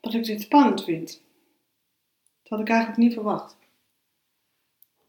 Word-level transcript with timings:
dat 0.00 0.14
ik 0.14 0.24
dit 0.24 0.40
spannend 0.40 0.84
vind. 0.84 1.22
Dat 2.42 2.58
had 2.58 2.60
ik 2.60 2.68
eigenlijk 2.68 2.98
niet 2.98 3.12
verwacht. 3.12 3.56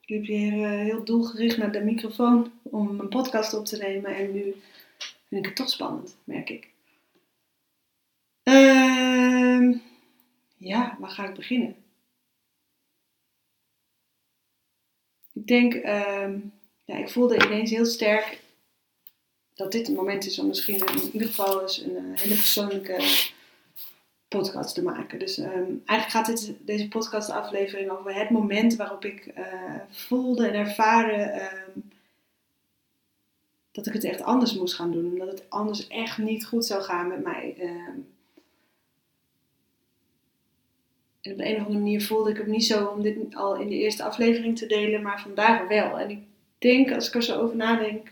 Ik 0.01 0.09
liep 0.09 0.25
hier 0.25 0.53
eh, 0.53 0.69
heel 0.69 1.03
doelgericht 1.03 1.57
naar 1.57 1.71
de 1.71 1.83
microfoon 1.83 2.51
om 2.61 2.95
mijn 2.95 3.09
podcast 3.09 3.53
op 3.53 3.65
te 3.65 3.77
nemen 3.77 4.15
en 4.15 4.31
nu 4.31 4.55
vind 5.27 5.41
ik 5.41 5.45
het 5.45 5.55
toch 5.55 5.69
spannend, 5.69 6.17
merk 6.23 6.49
ik. 6.49 6.69
Ehm, 8.43 9.77
ja, 10.57 10.97
waar 10.99 11.09
ga 11.09 11.27
ik 11.27 11.35
beginnen? 11.35 11.75
Ik 15.33 15.47
denk, 15.47 15.73
ehm, 15.73 16.39
ja, 16.85 16.97
ik 16.97 17.09
voelde 17.09 17.45
ineens 17.45 17.69
heel 17.69 17.85
sterk 17.85 18.41
dat 19.55 19.71
dit 19.71 19.87
het 19.87 19.95
moment 19.95 20.25
is 20.25 20.39
om 20.39 20.47
misschien 20.47 20.87
in 20.87 21.11
ieder 21.11 21.27
geval 21.27 21.61
eens 21.61 21.77
een 21.77 21.95
eh, 21.95 22.21
hele 22.21 22.35
persoonlijke 22.35 22.97
podcast 24.29 24.75
te 24.75 24.83
maken. 24.83 25.19
Dus 25.19 25.37
ehm, 25.37 25.71
eigenlijk 25.85 26.09
gaat 26.09 26.25
dit, 26.25 26.53
deze 26.61 26.87
podcastaflevering 26.87 27.89
over 27.89 28.15
het 28.15 28.29
moment 28.29 28.75
waarop 28.75 29.05
ik 29.05 29.25
eh, 29.25 29.43
voelde 29.89 30.47
en 30.47 30.53
ervaren 30.53 31.33
ehm, 31.33 31.79
dat 33.71 33.87
ik 33.87 33.93
het 33.93 34.03
echt 34.03 34.21
anders 34.21 34.53
moest 34.55 34.75
gaan 34.75 34.91
doen. 34.91 35.11
Omdat 35.11 35.27
het 35.27 35.49
anders 35.49 35.87
echt 35.87 36.17
niet 36.17 36.45
goed 36.45 36.65
zou 36.65 36.81
gaan 36.81 37.07
met 37.07 37.23
mij. 37.23 37.55
Ehm. 37.59 37.97
en 41.21 41.31
op 41.31 41.37
de 41.37 41.45
een 41.45 41.55
of 41.55 41.61
andere 41.61 41.79
manier 41.79 42.05
voelde 42.05 42.29
ik 42.29 42.37
het 42.37 42.47
niet 42.47 42.65
zo 42.65 42.85
om 42.85 43.01
dit 43.01 43.35
al 43.35 43.55
in 43.55 43.69
de 43.69 43.75
eerste 43.75 44.03
aflevering 44.03 44.57
te 44.57 44.65
delen, 44.65 45.01
maar 45.01 45.21
vandaag 45.21 45.67
wel. 45.67 45.99
En 45.99 46.09
ik 46.09 46.19
denk, 46.57 46.91
als 46.91 47.07
ik 47.07 47.13
er 47.13 47.23
zo 47.23 47.41
over 47.41 47.55
nadenk, 47.55 48.11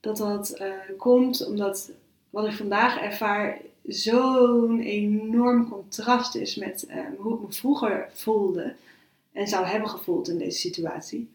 dat 0.00 0.16
dat 0.16 0.60
uh, 0.60 0.96
komt 0.96 1.46
omdat 1.46 1.90
wat 2.30 2.46
ik 2.46 2.52
vandaag 2.52 3.00
ervaar 3.00 3.58
zo'n 3.86 4.80
enorm 4.80 5.68
contrast 5.68 6.34
is 6.34 6.56
met 6.56 6.86
um, 6.90 7.14
hoe 7.18 7.34
ik 7.34 7.40
me 7.40 7.52
vroeger 7.52 8.08
voelde 8.12 8.74
en 9.32 9.46
zou 9.46 9.66
hebben 9.66 9.90
gevoeld 9.90 10.28
in 10.28 10.38
deze 10.38 10.58
situatie. 10.58 11.30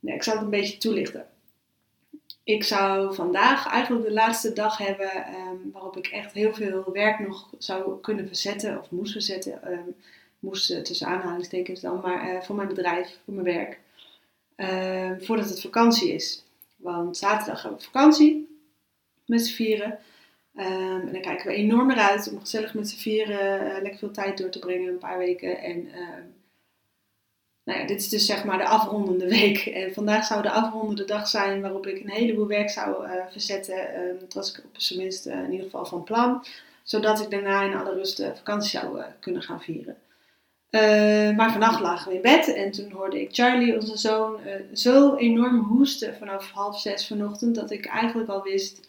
Nee, 0.00 0.14
ik 0.14 0.22
zal 0.22 0.34
het 0.34 0.42
een 0.42 0.50
beetje 0.50 0.78
toelichten. 0.78 1.26
Ik 2.44 2.64
zou 2.64 3.14
vandaag 3.14 3.66
eigenlijk 3.66 4.04
de 4.06 4.12
laatste 4.12 4.52
dag 4.52 4.78
hebben 4.78 5.10
um, 5.34 5.70
waarop 5.72 5.96
ik 5.96 6.06
echt 6.06 6.32
heel 6.32 6.54
veel 6.54 6.92
werk 6.92 7.18
nog 7.18 7.50
zou 7.58 8.00
kunnen 8.00 8.26
verzetten 8.26 8.78
of 8.78 8.90
moest 8.90 9.12
verzetten. 9.12 9.60
Moest 10.38 10.70
uh, 10.70 10.80
tussen 10.80 11.06
aanhalingstekens 11.06 11.80
dan, 11.80 12.00
maar 12.00 12.34
uh, 12.34 12.40
voor 12.40 12.56
mijn 12.56 12.68
bedrijf, 12.68 13.18
voor 13.24 13.34
mijn 13.34 13.46
werk. 13.46 13.80
Voordat 15.24 15.48
het 15.48 15.60
vakantie 15.60 16.12
is. 16.12 16.44
Want 16.76 17.16
zaterdag 17.16 17.62
hebben 17.62 17.80
we 17.80 17.86
vakantie 17.86 18.53
met 19.26 19.46
z'n 19.46 19.54
vieren. 19.54 19.98
Um, 20.56 21.00
en 21.00 21.12
dan 21.12 21.20
kijken 21.20 21.46
we 21.46 21.54
enorm 21.54 21.86
naar 21.86 22.10
uit 22.10 22.30
om 22.32 22.40
gezellig 22.40 22.74
met 22.74 22.88
z'n 22.88 22.96
vieren 22.96 23.66
uh, 23.66 23.82
lekker 23.82 23.98
veel 23.98 24.10
tijd 24.10 24.38
door 24.38 24.50
te 24.50 24.58
brengen, 24.58 24.88
een 24.88 24.98
paar 24.98 25.18
weken. 25.18 25.58
En 25.58 25.76
um, 25.76 26.34
nou 27.64 27.78
ja, 27.78 27.86
dit 27.86 28.00
is 28.00 28.08
dus 28.08 28.26
zeg 28.26 28.44
maar 28.44 28.58
de 28.58 28.68
afrondende 28.68 29.28
week. 29.28 29.66
En 29.66 29.94
vandaag 29.94 30.24
zou 30.24 30.42
de 30.42 30.50
afrondende 30.50 31.04
dag 31.04 31.28
zijn 31.28 31.60
waarop 31.60 31.86
ik 31.86 32.02
een 32.02 32.10
heleboel 32.10 32.46
werk 32.46 32.70
zou 32.70 33.06
uh, 33.06 33.12
verzetten. 33.30 33.76
Dat 34.20 34.34
was 34.34 34.52
ik 34.52 34.64
op 34.64 34.70
zijn 34.72 34.98
minst 34.98 35.26
uh, 35.26 35.38
in 35.38 35.50
ieder 35.50 35.64
geval 35.64 35.86
van 35.86 36.04
plan. 36.04 36.44
Zodat 36.82 37.20
ik 37.20 37.30
daarna 37.30 37.62
in 37.62 37.74
alle 37.74 37.94
rust 37.94 38.16
de 38.16 38.32
vakantie 38.36 38.78
zou 38.80 39.02
kunnen 39.20 39.42
gaan 39.42 39.60
vieren. 39.60 39.96
Maar 41.36 41.50
vannacht 41.50 41.80
lagen 41.80 42.08
we 42.08 42.16
in 42.16 42.22
bed 42.22 42.54
en 42.54 42.70
toen 42.70 42.90
hoorde 42.90 43.20
ik 43.20 43.34
Charlie, 43.34 43.74
onze 43.74 43.96
zoon, 43.96 44.38
zo 44.72 45.14
enorm 45.14 45.58
hoesten 45.58 46.16
vanaf 46.16 46.50
half 46.50 46.80
zes 46.80 47.06
vanochtend 47.06 47.54
dat 47.54 47.70
ik 47.70 47.86
eigenlijk 47.86 48.28
al 48.28 48.42
wist, 48.42 48.88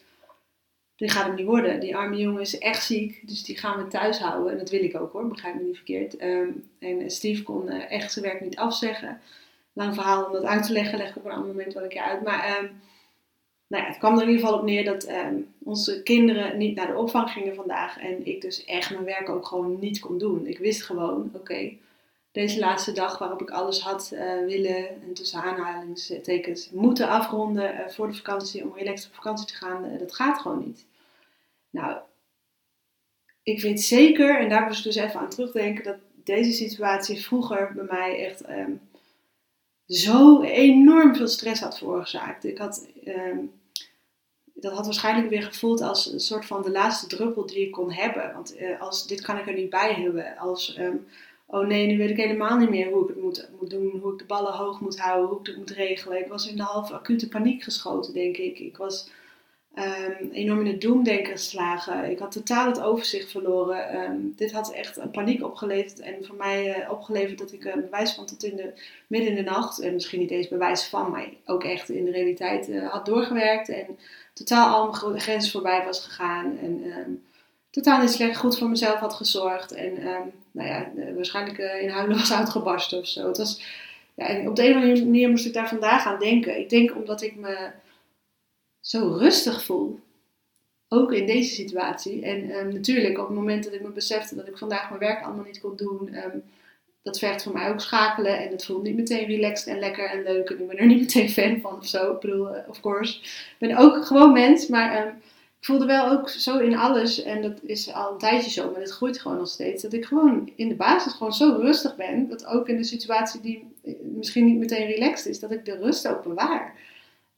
dit 0.96 1.10
gaat 1.12 1.26
hem 1.26 1.34
niet 1.34 1.46
worden. 1.46 1.80
Die 1.80 1.96
arme 1.96 2.16
jongen 2.16 2.40
is 2.40 2.58
echt 2.58 2.84
ziek, 2.84 3.28
dus 3.28 3.42
die 3.42 3.58
gaan 3.58 3.84
we 3.84 3.88
thuis 3.88 4.18
houden. 4.18 4.52
En 4.52 4.58
dat 4.58 4.70
wil 4.70 4.82
ik 4.82 5.00
ook 5.00 5.12
hoor, 5.12 5.28
begrijp 5.28 5.54
me 5.54 5.62
niet 5.62 5.76
verkeerd. 5.76 6.22
Um, 6.22 6.70
en 6.78 7.10
Steve 7.10 7.42
kon 7.42 7.66
uh, 7.66 7.90
echt 7.90 8.12
zijn 8.12 8.24
werk 8.24 8.40
niet 8.40 8.56
afzeggen. 8.56 9.20
Lang 9.72 9.94
verhaal 9.94 10.24
om 10.24 10.32
dat 10.32 10.44
uit 10.44 10.66
te 10.66 10.72
leggen, 10.72 10.98
leg 10.98 11.08
ik 11.08 11.16
op 11.16 11.24
een 11.24 11.30
ander 11.30 11.48
moment 11.48 11.74
wel 11.74 11.82
een 11.82 11.88
keer 11.88 12.02
uit. 12.02 12.22
Maar 12.22 12.58
um, 12.58 12.70
nou 13.66 13.82
ja, 13.82 13.88
het 13.88 13.98
kwam 13.98 14.14
er 14.14 14.22
in 14.22 14.28
ieder 14.28 14.44
geval 14.44 14.58
op 14.58 14.64
neer 14.64 14.84
dat 14.84 15.08
um, 15.08 15.48
onze 15.62 16.02
kinderen 16.02 16.58
niet 16.58 16.74
naar 16.74 16.86
de 16.86 16.96
opvang 16.96 17.30
gingen 17.30 17.54
vandaag. 17.54 17.98
En 17.98 18.26
ik 18.26 18.40
dus 18.40 18.64
echt 18.64 18.90
mijn 18.90 19.04
werk 19.04 19.28
ook 19.28 19.46
gewoon 19.46 19.78
niet 19.80 20.00
kon 20.00 20.18
doen. 20.18 20.46
Ik 20.46 20.58
wist 20.58 20.82
gewoon, 20.82 21.30
oké, 21.34 21.72
deze 22.36 22.58
laatste 22.58 22.92
dag 22.92 23.18
waarop 23.18 23.40
ik 23.40 23.50
alles 23.50 23.80
had 23.80 24.10
uh, 24.12 24.44
willen, 24.44 24.88
en 24.88 25.14
tussen 25.14 25.42
aanhalingstekens, 25.42 26.70
moeten 26.70 27.08
afronden 27.08 27.74
uh, 27.74 27.88
voor 27.88 28.06
de 28.06 28.14
vakantie, 28.14 28.64
om 28.64 28.76
relaxed 28.76 29.08
op 29.08 29.14
vakantie 29.14 29.46
te 29.46 29.54
gaan, 29.54 29.84
uh, 29.84 29.98
dat 29.98 30.14
gaat 30.14 30.38
gewoon 30.38 30.64
niet. 30.66 30.84
Nou, 31.70 31.96
ik 33.42 33.60
weet 33.60 33.80
zeker, 33.82 34.40
en 34.40 34.48
daar 34.48 34.66
moest 34.66 34.78
ik 34.78 34.84
dus 34.84 34.96
even 34.96 35.20
aan 35.20 35.28
terugdenken, 35.28 35.84
dat 35.84 35.96
deze 36.14 36.52
situatie 36.52 37.24
vroeger 37.24 37.72
bij 37.74 37.86
mij 37.90 38.26
echt 38.26 38.48
um, 38.48 38.80
zo 39.86 40.42
enorm 40.42 41.16
veel 41.16 41.28
stress 41.28 41.60
had 41.60 41.78
veroorzaakt. 41.78 42.44
Ik 42.44 42.58
had, 42.58 42.86
um, 43.04 43.52
dat 44.54 44.72
had 44.72 44.84
waarschijnlijk 44.84 45.28
weer 45.28 45.42
gevoeld 45.42 45.80
als 45.80 46.12
een 46.12 46.20
soort 46.20 46.46
van 46.46 46.62
de 46.62 46.70
laatste 46.70 47.06
druppel 47.06 47.46
die 47.46 47.66
ik 47.66 47.72
kon 47.72 47.92
hebben. 47.92 48.32
Want 48.32 48.56
als, 48.78 49.06
dit 49.06 49.20
kan 49.20 49.38
ik 49.38 49.46
er 49.46 49.54
niet 49.54 49.70
bij 49.70 49.94
hebben. 49.94 50.36
Als... 50.38 50.78
Um, 50.78 51.06
oh 51.46 51.66
nee, 51.66 51.86
nu 51.86 51.98
weet 51.98 52.10
ik 52.10 52.16
helemaal 52.16 52.58
niet 52.58 52.70
meer 52.70 52.90
hoe 52.90 53.02
ik 53.02 53.08
het 53.08 53.22
moet, 53.22 53.48
moet 53.60 53.70
doen, 53.70 53.98
hoe 54.02 54.12
ik 54.12 54.18
de 54.18 54.24
ballen 54.24 54.52
hoog 54.52 54.80
moet 54.80 54.98
houden, 54.98 55.28
hoe 55.28 55.40
ik 55.40 55.46
het 55.46 55.56
moet 55.56 55.70
regelen. 55.70 56.18
Ik 56.18 56.28
was 56.28 56.48
in 56.48 56.56
de 56.56 56.62
half 56.62 56.90
acute 56.90 57.28
paniek 57.28 57.62
geschoten, 57.62 58.12
denk 58.12 58.36
ik. 58.36 58.58
Ik 58.58 58.76
was 58.76 59.10
um, 59.78 60.30
enorm 60.30 60.60
in 60.60 60.66
het 60.66 60.80
doemdenken 60.80 61.32
geslagen. 61.32 62.10
Ik 62.10 62.18
had 62.18 62.32
totaal 62.32 62.66
het 62.66 62.80
overzicht 62.80 63.30
verloren. 63.30 64.00
Um, 64.00 64.32
dit 64.36 64.52
had 64.52 64.72
echt 64.72 64.96
een 64.96 65.10
paniek 65.10 65.44
opgeleverd 65.44 66.00
en 66.00 66.24
voor 66.24 66.36
mij 66.36 66.78
uh, 66.78 66.90
opgeleverd 66.90 67.38
dat 67.38 67.52
ik 67.52 67.64
uh, 67.64 67.74
bewijs 67.74 68.14
van 68.14 68.26
tot 68.26 68.44
in 68.44 68.56
de 68.56 68.72
midden 69.06 69.30
in 69.30 69.44
de 69.44 69.50
nacht, 69.50 69.80
en 69.80 69.92
misschien 69.92 70.20
niet 70.20 70.30
eens 70.30 70.48
bewijs 70.48 70.84
van, 70.84 71.10
maar 71.10 71.28
ook 71.44 71.64
echt 71.64 71.88
in 71.88 72.04
de 72.04 72.10
realiteit 72.10 72.68
uh, 72.68 72.88
had 72.88 73.06
doorgewerkt 73.06 73.68
en 73.68 73.98
totaal 74.32 74.74
al 74.74 75.08
mijn 75.08 75.20
grenzen 75.20 75.52
voorbij 75.52 75.84
was 75.84 76.04
gegaan. 76.04 76.58
En, 76.58 76.84
um, 76.98 77.24
totaal 77.70 78.00
niet 78.00 78.10
slecht 78.10 78.38
goed 78.38 78.58
voor 78.58 78.68
mezelf 78.68 78.98
had 78.98 79.14
gezorgd. 79.14 79.72
En 79.72 80.06
nou 80.56 80.68
ja, 80.68 80.90
waarschijnlijk 81.14 81.58
uh, 81.58 81.82
in 81.82 81.88
huilen 81.88 82.16
was 82.16 82.32
uitgebarsten 82.32 82.98
of 82.98 83.06
zo. 83.06 83.26
Het 83.26 83.36
was, 83.36 83.62
ja, 84.14 84.48
op 84.48 84.56
de 84.56 84.64
een 84.64 84.76
of 84.76 84.82
andere 84.82 85.04
manier 85.04 85.30
moest 85.30 85.46
ik 85.46 85.52
daar 85.52 85.68
vandaag 85.68 86.06
aan 86.06 86.18
denken. 86.18 86.58
Ik 86.58 86.68
denk 86.68 86.96
omdat 86.96 87.22
ik 87.22 87.36
me 87.36 87.70
zo 88.80 89.16
rustig 89.18 89.64
voel. 89.64 90.00
Ook 90.88 91.12
in 91.12 91.26
deze 91.26 91.54
situatie. 91.54 92.22
En 92.22 92.50
um, 92.50 92.72
natuurlijk, 92.72 93.18
op 93.18 93.26
het 93.26 93.36
moment 93.36 93.64
dat 93.64 93.72
ik 93.72 93.82
me 93.82 93.88
besefte 93.88 94.34
dat 94.34 94.48
ik 94.48 94.58
vandaag 94.58 94.88
mijn 94.88 95.00
werk 95.00 95.24
allemaal 95.24 95.44
niet 95.44 95.60
kon 95.60 95.76
doen, 95.76 96.14
um, 96.14 96.42
dat 97.02 97.18
vergt 97.18 97.42
voor 97.42 97.52
mij 97.52 97.70
ook 97.70 97.80
schakelen. 97.80 98.38
En 98.38 98.50
het 98.50 98.64
voelt 98.64 98.82
niet 98.82 98.96
meteen 98.96 99.26
relaxed 99.26 99.66
en 99.66 99.78
lekker 99.78 100.10
en 100.10 100.22
leuk. 100.22 100.50
En 100.50 100.60
ik 100.60 100.68
ben 100.68 100.78
er 100.78 100.86
niet 100.86 101.00
meteen 101.00 101.30
fan 101.30 101.60
van 101.60 101.76
of 101.76 101.86
zo. 101.86 102.12
Ik 102.12 102.20
bedoel, 102.20 102.56
uh, 102.56 102.68
of 102.68 102.80
course. 102.80 103.18
Ik 103.20 103.56
ben 103.58 103.76
ook 103.76 104.06
gewoon 104.06 104.32
mens, 104.32 104.66
maar 104.66 105.06
ik 105.06 105.12
voelde 105.66 105.86
wel 105.86 106.10
ook 106.10 106.28
zo 106.28 106.58
in 106.58 106.76
alles, 106.76 107.22
en 107.22 107.42
dat 107.42 107.60
is 107.62 107.92
al 107.92 108.12
een 108.12 108.18
tijdje 108.18 108.50
zo, 108.50 108.70
maar 108.70 108.80
het 108.80 108.90
groeit 108.90 109.18
gewoon 109.18 109.36
nog 109.36 109.48
steeds, 109.48 109.82
dat 109.82 109.92
ik 109.92 110.04
gewoon 110.04 110.52
in 110.56 110.68
de 110.68 110.74
basis 110.74 111.12
gewoon 111.12 111.32
zo 111.32 111.56
rustig 111.60 111.96
ben, 111.96 112.28
dat 112.28 112.46
ook 112.46 112.68
in 112.68 112.76
de 112.76 112.84
situatie 112.84 113.40
die 113.40 113.74
misschien 114.14 114.44
niet 114.44 114.58
meteen 114.58 114.86
relaxed 114.86 115.26
is, 115.26 115.40
dat 115.40 115.50
ik 115.50 115.64
de 115.64 115.76
rust 115.76 116.08
ook 116.08 116.22
bewaar. 116.22 116.74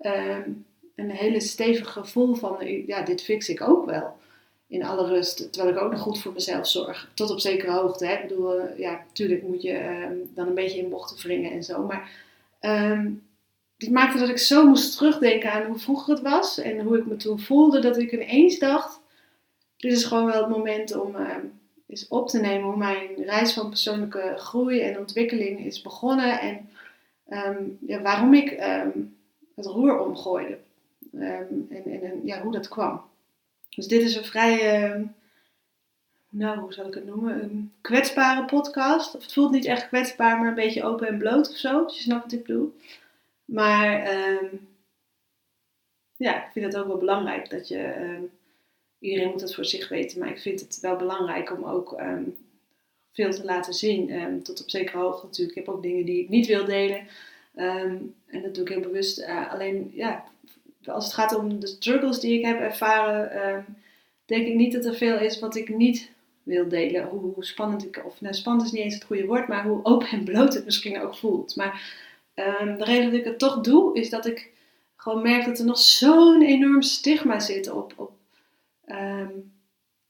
Um, 0.00 0.64
een 0.94 1.10
hele 1.10 1.40
stevig 1.40 1.92
gevoel 1.92 2.34
van, 2.34 2.56
ja, 2.86 3.02
dit 3.02 3.22
fix 3.22 3.48
ik 3.48 3.60
ook 3.60 3.86
wel. 3.86 4.16
In 4.66 4.84
alle 4.84 5.06
rust, 5.06 5.52
terwijl 5.52 5.74
ik 5.74 5.82
ook 5.82 5.90
nog 5.90 6.00
goed 6.00 6.20
voor 6.22 6.32
mezelf 6.32 6.68
zorg. 6.68 7.10
Tot 7.14 7.30
op 7.30 7.40
zekere 7.40 7.72
hoogte. 7.72 8.06
Hè. 8.06 8.14
Ik 8.14 8.28
bedoel, 8.28 8.76
ja, 8.76 8.90
natuurlijk 9.06 9.42
moet 9.42 9.62
je 9.62 9.84
um, 9.84 10.30
dan 10.34 10.46
een 10.46 10.54
beetje 10.54 10.78
in 10.78 10.88
bochten 10.88 11.26
wringen 11.26 11.52
en 11.52 11.64
zo. 11.64 11.82
Maar 11.82 12.10
um, 12.60 13.27
dit 13.78 13.90
maakte 13.90 14.18
dat 14.18 14.28
ik 14.28 14.38
zo 14.38 14.66
moest 14.66 14.96
terugdenken 14.96 15.52
aan 15.52 15.66
hoe 15.66 15.78
vroeger 15.78 16.14
het 16.14 16.22
was 16.22 16.58
en 16.58 16.80
hoe 16.80 16.98
ik 16.98 17.06
me 17.06 17.16
toen 17.16 17.40
voelde, 17.40 17.80
dat 17.80 17.98
ik 17.98 18.12
ineens 18.12 18.58
dacht: 18.58 19.00
dit 19.76 19.92
is 19.92 20.04
gewoon 20.04 20.26
wel 20.26 20.40
het 20.40 20.56
moment 20.56 20.96
om 20.96 21.16
uh, 21.16 21.36
eens 21.86 22.08
op 22.08 22.28
te 22.28 22.40
nemen 22.40 22.68
hoe 22.68 22.76
mijn 22.76 23.14
reis 23.24 23.52
van 23.52 23.68
persoonlijke 23.68 24.34
groei 24.36 24.80
en 24.80 24.98
ontwikkeling 24.98 25.64
is 25.64 25.82
begonnen 25.82 26.40
en 26.40 26.68
um, 27.30 27.78
ja, 27.86 28.00
waarom 28.00 28.34
ik 28.34 28.50
um, 28.50 29.16
het 29.54 29.66
roer 29.66 29.98
omgooide 29.98 30.58
en, 31.12 31.66
en, 31.70 32.02
en, 32.02 32.20
ja, 32.24 32.42
hoe 32.42 32.52
dat 32.52 32.68
kwam. 32.68 33.00
Dus 33.68 33.86
dit 33.86 34.02
is 34.02 34.16
een 34.16 34.24
vrij 34.24 34.56
nou, 36.30 36.58
hoe 36.58 36.72
zal 36.72 36.86
ik 36.86 36.94
het 36.94 37.06
noemen? 37.06 37.42
Een 37.42 37.72
kwetsbare 37.80 38.44
podcast. 38.44 39.14
Of 39.14 39.22
het 39.22 39.32
voelt 39.32 39.50
niet 39.50 39.64
echt 39.64 39.88
kwetsbaar, 39.88 40.38
maar 40.38 40.48
een 40.48 40.54
beetje 40.54 40.84
open 40.84 41.08
en 41.08 41.18
bloot 41.18 41.50
of 41.50 41.56
zo. 41.56 41.82
Als 41.82 41.96
je 41.96 42.02
snapt 42.02 42.22
wat 42.22 42.32
ik 42.32 42.46
bedoel. 42.46 42.76
Maar 43.48 44.02
ehm, 44.02 44.46
ja, 46.16 46.46
ik 46.46 46.52
vind 46.52 46.64
het 46.64 46.76
ook 46.76 46.86
wel 46.86 46.98
belangrijk 46.98 47.50
dat 47.50 47.68
je. 47.68 47.78
Ehm, 47.78 48.22
iedereen 48.98 49.30
moet 49.30 49.40
het 49.40 49.54
voor 49.54 49.64
zich 49.64 49.88
weten, 49.88 50.18
maar 50.18 50.28
ik 50.28 50.38
vind 50.38 50.60
het 50.60 50.80
wel 50.80 50.96
belangrijk 50.96 51.52
om 51.52 51.64
ook 51.64 51.92
ehm, 51.92 52.24
veel 53.12 53.30
te 53.30 53.44
laten 53.44 53.74
zien. 53.74 54.42
tot 54.42 54.62
op 54.62 54.70
zekere 54.70 54.98
hoogte 54.98 55.26
natuurlijk. 55.26 55.56
Ik 55.56 55.64
heb 55.64 55.74
ook 55.74 55.82
dingen 55.82 56.04
die 56.04 56.22
ik 56.22 56.28
niet 56.28 56.46
wil 56.46 56.64
delen. 56.64 57.06
en 57.54 58.42
dat 58.42 58.54
doe 58.54 58.64
ik 58.64 58.68
heel 58.68 58.80
bewust. 58.80 59.18
Uh, 59.18 59.52
alleen 59.52 59.90
ja, 59.94 60.24
als 60.84 61.04
het 61.04 61.14
gaat 61.14 61.36
om 61.36 61.60
de 61.60 61.66
struggles 61.66 62.20
die 62.20 62.38
ik 62.38 62.44
heb 62.44 62.60
ervaren, 62.60 63.64
denk 64.24 64.46
ik 64.46 64.54
niet 64.54 64.72
dat 64.72 64.84
er 64.84 64.94
veel 64.94 65.18
is 65.18 65.38
wat 65.38 65.56
ik 65.56 65.68
niet 65.68 66.10
wil 66.42 66.68
delen. 66.68 67.04
Hoe, 67.06 67.32
hoe 67.34 67.44
spannend 67.44 67.84
ik, 67.84 68.02
of 68.06 68.20
nou, 68.20 68.34
spannend 68.34 68.66
is 68.66 68.72
niet 68.72 68.82
eens 68.82 68.94
het 68.94 69.04
goede 69.04 69.26
woord, 69.26 69.48
maar 69.48 69.64
hoe 69.64 69.84
open 69.84 70.08
en 70.08 70.24
bloot 70.24 70.54
het 70.54 70.64
misschien 70.64 71.00
ook 71.00 71.16
voelt. 71.16 71.56
Maar 71.56 72.06
um, 72.38 72.78
de 72.78 72.84
reden 72.84 73.10
dat 73.10 73.18
ik 73.20 73.24
het 73.24 73.38
toch 73.38 73.60
doe, 73.60 73.98
is 73.98 74.10
dat 74.10 74.26
ik 74.26 74.50
gewoon 74.96 75.22
merk 75.22 75.44
dat 75.44 75.58
er 75.58 75.64
nog 75.64 75.78
zo'n 75.78 76.42
enorm 76.42 76.82
stigma 76.82 77.40
zit 77.40 77.70
op, 77.70 77.92
op 77.96 78.12
um, 78.86 79.52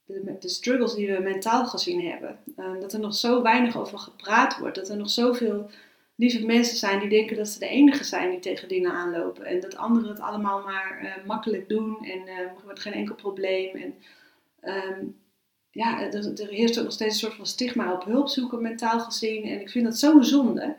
de, 0.05 0.49
struggles 0.49 0.95
die 0.95 1.13
we 1.13 1.23
mentaal 1.23 1.67
gezien 1.67 2.09
hebben. 2.09 2.39
Um, 2.57 2.81
dat 2.81 2.93
er 2.93 3.01
nog 3.01 3.15
zo 3.15 3.43
weinig 3.43 3.79
over 3.79 3.99
gepraat 3.99 4.59
wordt. 4.59 4.77
Dat 4.77 4.89
er 4.89 4.97
nog 4.97 5.11
zoveel 5.11 5.71
lieve 6.15 6.47
mensen 6.47 6.77
zijn 6.77 7.01
die 7.01 7.09
denken 7.09 7.37
dat 7.37 7.49
ze 7.49 7.59
de 7.59 7.69
enige 7.69 8.05
zijn 8.05 8.31
die 8.31 8.41
tegen 8.41 8.69
dingen 8.69 8.93
aanlopen. 8.93 9.45
En 9.45 9.61
dat 9.61 9.77
anderen 9.77 10.09
het 10.09 10.21
allemaal 10.21 10.63
maar 10.63 11.01
uh, 11.03 11.27
makkelijk 11.27 11.69
doen 11.69 11.99
en 12.05 12.21
uh, 12.27 12.39
er 12.39 12.77
geen 12.77 12.93
enkel 12.93 13.15
probleem. 13.15 13.77
En 13.77 13.95
ja, 15.71 16.01
er, 16.01 16.41
er 16.41 16.49
heerst 16.49 16.79
ook 16.79 16.85
nog 16.85 16.93
steeds 16.93 17.15
een 17.15 17.21
soort 17.21 17.35
van 17.35 17.47
stigma 17.47 17.93
op 17.93 18.05
hulp 18.05 18.29
zoeken, 18.29 18.63
mentaal 18.63 19.01
gezien. 19.01 19.45
En 19.45 19.61
ik 19.61 19.71
vind 19.71 19.85
dat 19.85 19.99
zo'n 19.99 20.25
zonde. 20.25 20.77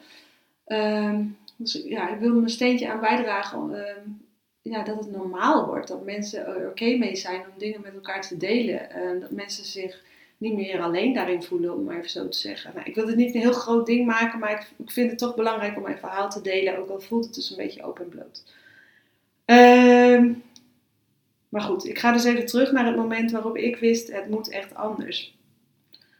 Um, 0.66 1.38
dus 1.60 1.82
ja, 1.86 2.10
ik 2.14 2.20
wil 2.20 2.34
mijn 2.34 2.50
steentje 2.50 2.90
aan 2.90 3.00
bijdragen 3.00 3.60
um, 3.60 4.22
ja, 4.62 4.84
dat 4.84 4.96
het 4.96 5.12
normaal 5.12 5.66
wordt. 5.66 5.88
Dat 5.88 6.06
mensen 6.06 6.46
er 6.46 6.70
oké 6.70 6.98
mee 6.98 7.16
zijn 7.16 7.42
om 7.42 7.58
dingen 7.58 7.82
met 7.82 7.94
elkaar 7.94 8.22
te 8.22 8.38
delen. 8.38 8.90
Uh, 8.98 9.22
dat 9.22 9.32
mensen 9.32 9.66
zich 9.66 10.04
niet 10.38 10.54
meer 10.54 10.82
alleen 10.82 11.14
daarin 11.14 11.44
voelen, 11.44 11.74
om 11.74 11.84
maar 11.84 11.98
even 11.98 12.10
zo 12.10 12.30
te 12.30 12.38
zeggen. 12.38 12.72
Nou, 12.76 12.88
ik 12.88 12.96
wil 12.96 13.08
het 13.08 13.16
niet 13.16 13.36
een 13.36 13.42
heel 13.42 13.54
groot 13.54 13.86
ding 13.86 14.06
maken, 14.06 14.40
maar 14.40 14.52
ik, 14.52 14.72
ik, 14.78 14.92
vind 14.92 15.10
het 15.10 15.20
toch 15.20 15.36
belangrijk 15.36 15.78
om 15.78 15.84
mijn 15.84 15.98
verhaal 15.98 16.30
te 16.30 16.42
delen. 16.42 16.78
Ook 16.78 16.90
al 16.90 17.00
voelt 17.00 17.26
het 17.26 17.34
dus 17.34 17.50
een 17.50 17.58
beetje 17.58 17.84
open 17.84 18.04
en 18.04 18.10
bloot. 18.10 18.44
Um, 19.46 20.44
maar 21.50 21.62
goed, 21.62 21.86
ik 21.86 22.00
ga 22.00 22.12
dus 22.12 22.24
even 22.24 22.46
terug 22.46 22.72
naar 22.72 22.86
het 22.86 22.96
moment 22.96 23.32
waarop 23.32 23.58
ik 23.58 23.78
wist, 23.78 24.12
het 24.12 24.30
moet 24.30 24.50
echt 24.50 24.76
anders. 24.76 25.38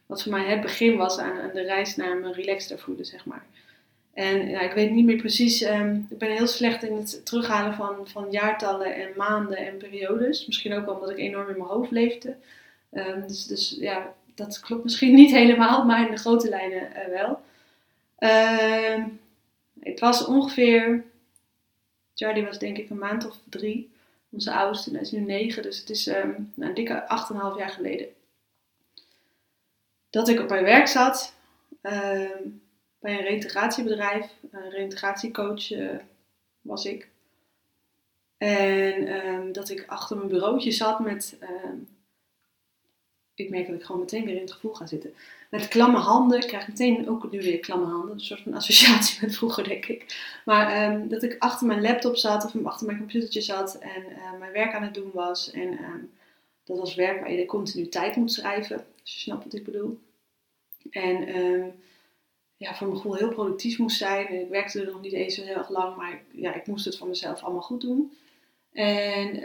Wat 0.06 0.24
voor 0.24 0.32
mij 0.32 0.46
het 0.46 0.62
begin 0.62 0.98
was 0.98 1.18
aan, 1.18 1.40
aan 1.40 1.52
de 1.54 1.62
reis 1.62 1.96
naar 1.96 2.18
mijn 2.18 2.34
relaxter 2.34 2.80
voelen, 2.80 3.06
zeg 3.06 3.26
maar. 3.26 3.46
En 4.14 4.50
ja, 4.50 4.60
ik 4.60 4.72
weet 4.72 4.92
niet 4.92 5.06
meer 5.06 5.18
precies, 5.18 5.62
um, 5.62 6.08
ik 6.10 6.18
ben 6.18 6.32
heel 6.32 6.48
slecht 6.48 6.84
in 6.84 6.96
het 6.96 7.26
terughalen 7.26 7.74
van, 7.74 8.08
van 8.08 8.28
jaartallen 8.32 8.96
en 8.96 9.10
maanden 9.18 9.58
en 9.58 9.78
periodes. 9.78 10.46
Misschien 10.46 10.74
ook 10.74 10.90
omdat 10.90 11.10
ik 11.10 11.18
enorm 11.18 11.50
in 11.50 11.58
mijn 11.58 11.70
hoofd 11.70 11.92
leefde. 11.92 12.36
Um, 12.92 13.28
dus, 13.28 13.46
dus 13.46 13.76
ja, 13.80 14.14
dat 14.36 14.60
klopt 14.60 14.84
misschien 14.84 15.16
niet 15.22 15.32
helemaal, 15.32 15.86
maar 15.86 16.06
in 16.06 16.12
de 16.12 16.22
grote 16.22 16.50
lijnen 16.50 16.92
uh, 16.96 17.06
wel. 17.08 17.42
Uh, 18.20 19.06
het 19.80 20.00
was 20.00 20.26
ongeveer, 20.26 21.04
Charlie 22.16 22.46
was 22.46 22.60
denk 22.60 22.78
ik 22.78 22.90
een 22.90 22.98
maand 22.98 23.28
of 23.28 23.36
drie. 23.50 23.92
Onze 24.30 24.54
oudste 24.54 25.00
is 25.00 25.12
nu 25.12 25.20
negen, 25.20 25.64
dus 25.64 25.80
het 25.80 25.90
is 25.90 26.08
um, 26.08 26.54
een 26.58 26.74
dikke 26.74 27.04
8,5 27.54 27.58
jaar 27.58 27.70
geleden. 27.70 28.08
Dat 30.10 30.28
ik 30.28 30.40
op 30.40 30.50
mijn 30.50 30.64
werk 30.64 30.88
zat 30.88 31.34
bij 33.00 33.18
een 33.18 33.24
reintegratiebedrijf. 33.24 34.32
Een 34.52 34.70
reintegratiecoach 34.70 35.72
uh, 35.72 35.96
was 36.62 36.86
ik. 36.86 37.10
En 38.38 39.26
um, 39.26 39.52
dat 39.52 39.70
ik 39.70 39.86
achter 39.88 40.18
mijn 40.18 40.30
bureautje 40.30 40.72
zat 40.72 41.00
met 41.00 41.38
ik 43.40 43.50
merk 43.50 43.68
dat 43.68 43.76
ik 43.76 43.84
gewoon 43.84 44.02
meteen 44.02 44.26
weer 44.26 44.36
in 44.36 44.42
het 44.42 44.52
gevoel 44.52 44.74
ga 44.74 44.86
zitten. 44.86 45.14
Met 45.50 45.68
klamme 45.68 45.98
handen, 45.98 46.42
ik 46.42 46.48
krijg 46.48 46.68
meteen 46.68 47.10
ook 47.10 47.32
nu 47.32 47.42
weer 47.42 47.60
klamme 47.60 47.86
handen. 47.86 48.12
Een 48.12 48.20
soort 48.20 48.42
van 48.42 48.54
associatie 48.54 49.18
met 49.22 49.36
vroeger, 49.36 49.64
denk 49.64 49.86
ik. 49.86 50.18
Maar 50.46 50.94
um, 50.94 51.08
dat 51.08 51.24
ik 51.24 51.36
achter 51.40 51.68
mijn 51.68 51.82
laptop 51.82 52.16
zat 52.16 52.46
of 52.46 52.66
achter 52.66 52.86
mijn 52.86 52.98
computertje 52.98 53.42
zat 53.42 53.76
en 53.76 54.04
uh, 54.10 54.40
mijn 54.40 54.52
werk 54.52 54.74
aan 54.74 54.84
het 54.84 54.94
doen 54.94 55.12
was. 55.14 55.52
En 55.52 55.80
dat 56.64 56.78
was 56.78 56.96
werk 56.96 57.20
waar 57.20 57.32
je 57.32 57.38
de 57.38 57.46
continuïteit 57.46 58.16
moet 58.16 58.34
schrijven, 58.34 58.78
als 58.78 59.14
je 59.14 59.20
snapt 59.20 59.44
wat 59.44 59.54
ik 59.54 59.64
bedoel. 59.64 60.00
En 60.90 61.28
ja, 62.60 62.76
voor 62.76 62.88
mijn 62.88 63.00
gevoel 63.00 63.16
heel 63.16 63.34
productief 63.34 63.78
moest 63.78 63.98
zijn. 63.98 64.28
En 64.28 64.42
ik 64.42 64.50
werkte 64.50 64.80
er 64.80 64.92
nog 64.92 65.02
niet 65.02 65.14
eens 65.14 65.36
zo 65.36 65.44
heel 65.44 65.56
erg 65.56 65.70
lang, 65.70 65.96
maar 65.96 66.12
ik, 66.12 66.22
ja, 66.32 66.56
ik 66.56 66.68
moest 66.68 66.86
het 66.86 66.98
van 66.98 67.08
mezelf 67.08 67.42
allemaal 67.42 67.62
goed 67.62 67.82
doen. 67.82 68.14
En 68.74 69.42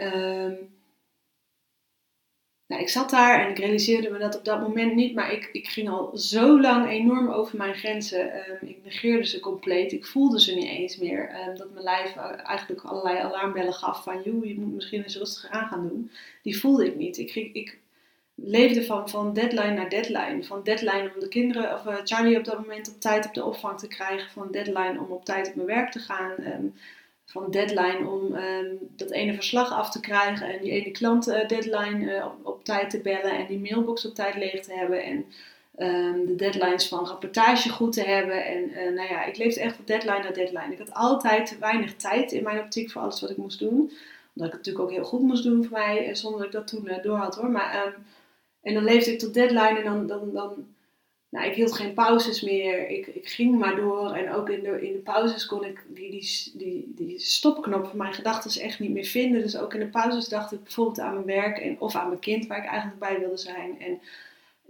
nou, 2.67 2.81
ik 2.81 2.89
zat 2.89 3.09
daar 3.09 3.45
en 3.45 3.49
ik 3.49 3.57
realiseerde 3.57 4.09
me 4.09 4.17
dat 4.17 4.37
op 4.37 4.45
dat 4.45 4.61
moment 4.61 4.95
niet, 4.95 5.15
maar 5.15 5.33
ik, 5.33 5.49
ik 5.51 5.67
ging 5.67 5.89
al 5.89 6.17
zo 6.17 6.61
lang 6.61 6.89
enorm 6.89 7.29
over 7.29 7.57
mijn 7.57 7.75
grenzen. 7.75 8.49
Um, 8.49 8.67
ik 8.69 8.83
negeerde 8.83 9.25
ze 9.25 9.39
compleet. 9.39 9.91
Ik 9.91 10.05
voelde 10.05 10.41
ze 10.41 10.55
niet 10.55 10.69
eens 10.69 10.97
meer. 10.97 11.47
Um, 11.47 11.57
dat 11.57 11.71
mijn 11.71 11.83
lijf 11.83 12.15
eigenlijk 12.15 12.81
allerlei 12.81 13.17
alarmbellen 13.17 13.73
gaf 13.73 14.03
van, 14.03 14.21
joh, 14.23 14.45
je 14.45 14.59
moet 14.59 14.73
misschien 14.73 15.03
eens 15.03 15.17
rustig 15.17 15.49
aan 15.49 15.67
gaan 15.67 15.87
doen. 15.87 16.11
Die 16.41 16.59
voelde 16.59 16.85
ik 16.85 16.95
niet. 16.95 17.17
Ik, 17.17 17.35
ik 17.35 17.79
leefde 18.35 18.85
van, 18.85 19.09
van 19.09 19.33
deadline 19.33 19.73
naar 19.73 19.89
deadline. 19.89 20.43
Van 20.43 20.63
deadline 20.63 21.11
om 21.13 21.19
de 21.19 21.27
kinderen, 21.27 21.73
of 21.73 21.85
uh, 21.85 21.95
Charlie 22.03 22.37
op 22.37 22.43
dat 22.43 22.59
moment 22.59 22.89
op 22.89 23.01
tijd 23.01 23.25
op 23.25 23.33
de 23.33 23.43
opvang 23.43 23.79
te 23.79 23.87
krijgen. 23.87 24.31
Van 24.31 24.51
deadline 24.51 24.99
om 24.99 25.11
op 25.11 25.25
tijd 25.25 25.47
op 25.47 25.55
mijn 25.55 25.67
werk 25.67 25.91
te 25.91 25.99
gaan. 25.99 26.31
Um, 26.39 26.73
van 27.25 27.51
deadline 27.51 28.09
om 28.09 28.35
um, 28.35 28.77
dat 28.95 29.11
ene 29.11 29.33
verslag 29.33 29.71
af 29.71 29.91
te 29.91 29.99
krijgen 29.99 30.53
en 30.53 30.61
die 30.61 30.71
ene 30.71 30.91
klant 30.91 31.27
uh, 31.27 31.47
deadline 31.47 32.15
uh, 32.15 32.25
op, 32.43 32.63
tijd 32.63 32.89
te 32.89 32.99
bellen 32.99 33.37
en 33.37 33.45
die 33.45 33.59
mailbox 33.59 34.05
op 34.05 34.15
tijd 34.15 34.35
leeg 34.35 34.61
te 34.61 34.73
hebben 34.73 35.03
en 35.03 35.25
um, 35.79 36.25
de 36.25 36.35
deadlines 36.35 36.87
van 36.87 37.05
rapportage 37.05 37.69
goed 37.69 37.93
te 37.93 38.03
hebben. 38.03 38.45
En 38.45 38.93
nou 38.93 39.09
ja, 39.09 39.23
ik 39.23 39.37
leefde 39.37 39.59
echt 39.59 39.75
van 39.75 39.85
deadline 39.85 40.23
naar 40.23 40.33
deadline. 40.33 40.71
Ik 40.71 40.77
had 40.77 40.93
altijd 40.93 41.45
te 41.45 41.57
weinig 41.59 41.95
tijd 41.95 42.31
in 42.31 42.43
mijn 42.43 42.59
optiek 42.59 42.91
voor 42.91 43.01
alles 43.01 43.21
wat 43.21 43.29
ik 43.29 43.37
moest 43.37 43.59
doen. 43.59 43.91
Omdat 44.33 44.53
ik 44.53 44.57
het 44.57 44.65
natuurlijk 44.65 44.85
ook 44.85 44.91
heel 44.91 45.03
goed 45.03 45.21
moest 45.21 45.43
doen 45.43 45.63
voor 45.63 45.77
mij, 45.77 46.15
zonder 46.15 46.39
dat 46.39 46.47
ik 46.47 46.53
dat 46.53 46.67
toen 46.67 47.01
door 47.01 47.17
had 47.17 47.35
hoor. 47.35 47.49
Maar, 47.49 47.93
en 48.65 48.73
dan 48.73 48.83
leefde 48.83 49.11
ik 49.11 49.19
tot 49.19 49.33
deadline 49.33 49.77
en 49.77 49.83
dan, 49.83 50.07
dan, 50.07 50.33
dan 50.33 50.67
nou, 51.29 51.47
ik 51.47 51.55
hield 51.55 51.73
geen 51.73 51.93
pauzes 51.93 52.41
meer. 52.41 52.89
Ik, 52.89 53.07
ik 53.07 53.27
ging 53.27 53.57
maar 53.57 53.75
door. 53.75 54.13
En 54.13 54.31
ook 54.31 54.49
in 54.49 54.63
de, 54.63 54.87
in 54.87 54.91
de 54.91 54.99
pauzes 54.99 55.45
kon 55.45 55.65
ik 55.65 55.83
die, 55.87 56.09
die, 56.09 56.53
die, 56.53 56.93
die 56.95 57.19
stopknop 57.19 57.87
van 57.87 57.97
mijn 57.97 58.13
gedachten 58.13 58.61
echt 58.61 58.79
niet 58.79 58.91
meer 58.91 59.05
vinden. 59.05 59.41
Dus 59.41 59.57
ook 59.57 59.73
in 59.73 59.79
de 59.79 59.87
pauzes 59.87 60.27
dacht 60.27 60.51
ik 60.51 60.63
bijvoorbeeld 60.63 60.99
aan 60.99 61.13
mijn 61.13 61.25
werk 61.25 61.57
en, 61.57 61.79
of 61.79 61.95
aan 61.95 62.07
mijn 62.07 62.19
kind 62.19 62.47
waar 62.47 62.57
ik 62.57 62.69
eigenlijk 62.69 62.99
bij 62.99 63.19
wilde 63.19 63.37
zijn. 63.37 63.79
En 63.79 63.99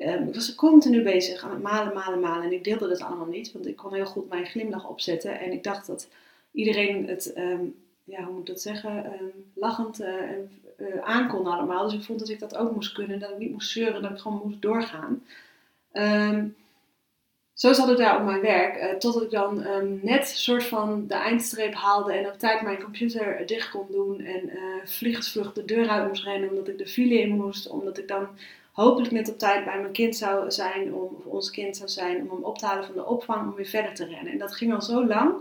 um, 0.10 0.28
ik 0.28 0.34
was 0.34 0.56
continu 0.56 1.04
bezig 1.04 1.44
aan 1.44 1.52
het 1.52 1.62
malen, 1.62 1.94
malen, 1.94 2.20
malen. 2.20 2.46
En 2.46 2.54
ik 2.54 2.64
deelde 2.64 2.88
dat 2.88 3.02
allemaal 3.02 3.28
niet, 3.28 3.52
want 3.52 3.68
ik 3.68 3.76
kon 3.76 3.94
heel 3.94 4.06
goed 4.06 4.30
mijn 4.30 4.46
glimlach 4.46 4.88
opzetten. 4.88 5.40
En 5.40 5.52
ik 5.52 5.64
dacht 5.64 5.88
dat 5.88 6.08
iedereen 6.52 7.08
het, 7.08 7.34
um, 7.38 7.76
ja, 8.04 8.24
hoe 8.24 8.32
moet 8.32 8.42
ik 8.42 8.54
dat 8.54 8.62
zeggen, 8.62 9.06
um, 9.06 9.32
lachend 9.54 10.02
uh, 10.02 10.08
en 10.08 10.50
uh, 10.78 11.02
aankon 11.04 11.48
allemaal. 11.48 11.84
Dus 11.84 11.94
ik 11.94 12.04
vond 12.04 12.20
dat 12.20 12.30
ik 12.30 12.40
dat 12.40 12.58
ook 12.58 12.72
moest 12.72 12.94
kunnen. 12.94 13.20
Dat 13.20 13.30
ik 13.30 13.38
niet 13.38 13.52
moest 13.52 13.72
zeuren, 13.72 14.02
dat 14.02 14.12
ik 14.12 14.18
gewoon 14.18 14.42
moest 14.44 14.62
doorgaan. 14.62 15.24
Um, 15.94 16.56
zo 17.54 17.74
zat 17.74 17.90
ik 17.90 17.98
daar 17.98 18.20
op 18.20 18.26
mijn 18.26 18.42
werk, 18.42 18.78
uh, 18.78 18.98
totdat 18.98 19.24
ik 19.24 19.32
dan 19.32 19.66
um, 19.66 20.00
net 20.04 20.28
soort 20.28 20.64
van 20.64 21.08
de 21.08 21.14
eindstreep 21.14 21.74
haalde 21.74 22.14
en 22.14 22.28
op 22.28 22.40
tijd 22.40 22.62
mijn 22.62 22.82
computer 22.82 23.46
dicht 23.46 23.70
kon 23.70 23.86
doen 23.92 24.20
en 24.20 24.50
uh, 25.02 25.54
de 25.54 25.66
deur 25.66 25.90
uit 25.90 26.08
moest 26.08 26.24
rennen 26.24 26.50
omdat 26.50 26.68
ik 26.68 26.78
de 26.78 26.88
file 26.88 27.20
in 27.20 27.36
moest, 27.36 27.68
omdat 27.68 27.98
ik 27.98 28.08
dan 28.08 28.28
hopelijk 28.72 29.12
net 29.12 29.30
op 29.30 29.38
tijd 29.38 29.66
bij 29.66 29.80
mijn 29.80 29.94
kind 29.94 30.16
zou 30.16 30.52
zijn, 30.52 30.94
om, 30.94 31.16
of 31.18 31.26
ons 31.26 31.52
kind 31.52 31.78
zou 31.78 31.90
zijn, 31.90 32.22
om 32.22 32.30
hem 32.30 32.44
op 32.44 32.58
te 32.58 32.66
halen 32.66 32.86
van 32.86 32.96
de 32.96 33.06
opvang 33.06 33.48
om 33.48 33.56
weer 33.56 33.66
verder 33.66 33.94
te 33.94 34.06
rennen. 34.06 34.32
En 34.32 34.38
dat 34.38 34.56
ging 34.56 34.74
al 34.74 34.82
zo 34.82 35.06
lang. 35.06 35.34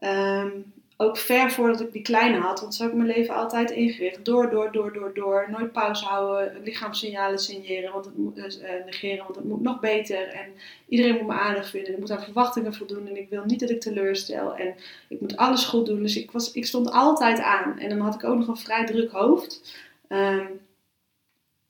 Um, 0.00 0.72
ook 0.96 1.16
ver 1.16 1.50
voordat 1.50 1.80
ik 1.80 1.92
die 1.92 2.02
kleine 2.02 2.38
had. 2.38 2.60
Want 2.60 2.74
zo 2.74 2.82
heb 2.82 2.92
ik 2.92 2.98
mijn 2.98 3.16
leven 3.16 3.34
altijd 3.34 3.70
ingericht. 3.70 4.24
Door, 4.24 4.50
door, 4.50 4.72
door, 4.72 4.92
door, 4.92 5.14
door. 5.14 5.46
Nooit 5.50 5.72
pauze 5.72 6.04
houden. 6.04 6.62
Lichaamssignalen 6.62 7.38
signeren, 7.38 7.92
want 7.92 8.04
het 8.04 8.16
moet, 8.16 8.36
uh, 8.38 8.84
negeren, 8.84 9.24
want 9.24 9.36
het 9.36 9.44
moet 9.44 9.60
nog 9.60 9.80
beter. 9.80 10.28
En 10.28 10.52
iedereen 10.88 11.14
moet 11.14 11.26
me 11.26 11.32
aardig 11.32 11.68
vinden. 11.68 11.92
Ik 11.92 11.98
moet 11.98 12.10
aan 12.10 12.22
verwachtingen 12.22 12.74
voldoen. 12.74 13.06
En 13.06 13.16
ik 13.16 13.28
wil 13.28 13.44
niet 13.44 13.60
dat 13.60 13.70
ik 13.70 13.80
teleurstel. 13.80 14.54
En 14.54 14.74
ik 15.08 15.20
moet 15.20 15.36
alles 15.36 15.64
goed 15.64 15.86
doen. 15.86 16.02
Dus 16.02 16.16
ik, 16.16 16.30
was, 16.30 16.52
ik 16.52 16.66
stond 16.66 16.90
altijd 16.90 17.40
aan. 17.40 17.78
En 17.78 17.88
dan 17.88 18.00
had 18.00 18.14
ik 18.14 18.24
ook 18.24 18.38
nog 18.38 18.48
een 18.48 18.56
vrij 18.56 18.86
druk 18.86 19.10
hoofd. 19.10 19.76
Um, 20.08 20.60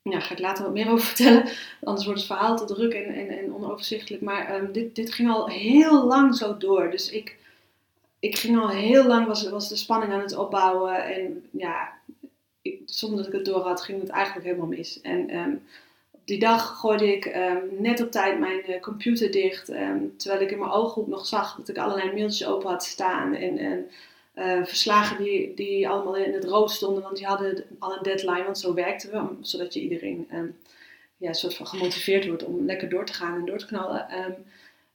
ja, 0.01 0.19
ga 0.19 0.33
ik 0.33 0.39
later 0.39 0.63
wat 0.63 0.73
meer 0.73 0.89
over 0.91 1.05
vertellen. 1.05 1.49
Anders 1.83 2.05
wordt 2.05 2.19
het 2.19 2.29
verhaal 2.29 2.57
te 2.57 2.73
druk 2.73 2.93
en, 2.93 3.13
en, 3.13 3.29
en 3.29 3.53
onoverzichtelijk. 3.53 4.23
Maar 4.23 4.55
um, 4.55 4.71
dit, 4.71 4.95
dit 4.95 5.13
ging 5.13 5.29
al 5.29 5.47
heel 5.47 6.05
lang 6.05 6.35
zo 6.35 6.57
door. 6.57 6.91
Dus 6.91 7.11
ik 7.11 7.35
ik 8.19 8.37
ging 8.37 8.59
al 8.59 8.69
heel 8.69 9.07
lang, 9.07 9.27
was, 9.27 9.49
was 9.49 9.69
de 9.69 9.75
spanning 9.75 10.13
aan 10.13 10.19
het 10.19 10.35
opbouwen. 10.35 11.05
En 11.05 11.49
ja, 11.51 11.93
ik, 12.61 12.81
zonder 12.85 13.17
dat 13.17 13.27
ik 13.27 13.33
het 13.33 13.45
door 13.45 13.61
had, 13.61 13.81
ging 13.81 14.01
het 14.01 14.09
eigenlijk 14.09 14.45
helemaal 14.45 14.67
mis. 14.67 15.01
En 15.01 15.61
op 16.11 16.21
die 16.27 16.39
dag 16.39 16.79
gooide 16.79 17.13
ik 17.15 17.25
ehm, 17.25 17.57
net 17.71 18.01
op 18.01 18.11
tijd 18.11 18.39
mijn 18.39 18.63
eh, 18.63 18.81
computer 18.81 19.31
dicht. 19.31 19.69
ehm, 19.69 19.99
terwijl 20.17 20.41
ik 20.41 20.51
in 20.51 20.59
mijn 20.59 20.71
ooghoek 20.71 21.07
nog 21.07 21.25
zag 21.25 21.55
dat 21.55 21.69
ik 21.69 21.77
allerlei 21.77 22.13
mailtjes 22.13 22.47
open 22.47 22.69
had 22.69 22.83
staan. 22.83 23.33
En, 23.33 23.57
en 23.57 23.89
eh, 24.33 24.65
verslagen 24.65 25.23
die, 25.23 25.53
die 25.53 25.89
allemaal 25.89 26.15
in 26.15 26.33
het 26.33 26.43
rood 26.43 26.71
stonden. 26.71 27.03
Want 27.03 27.17
die 27.17 27.25
hadden 27.25 27.63
al 27.79 27.97
een 27.97 28.03
deadline. 28.03 28.43
Want 28.43 28.57
zo 28.57 28.73
werkten 28.73 29.11
we. 29.11 29.35
zodat 29.41 29.73
je 29.73 29.79
iedereen 29.81 30.27
ehm, 30.29 30.47
ja, 31.17 31.33
soort 31.33 31.55
van 31.55 31.67
gemotiveerd 31.67 32.27
wordt 32.27 32.45
om 32.45 32.65
lekker 32.65 32.89
door 32.89 33.05
te 33.05 33.13
gaan 33.13 33.39
en 33.39 33.45
door 33.45 33.57
te 33.57 33.65
knallen. 33.65 34.07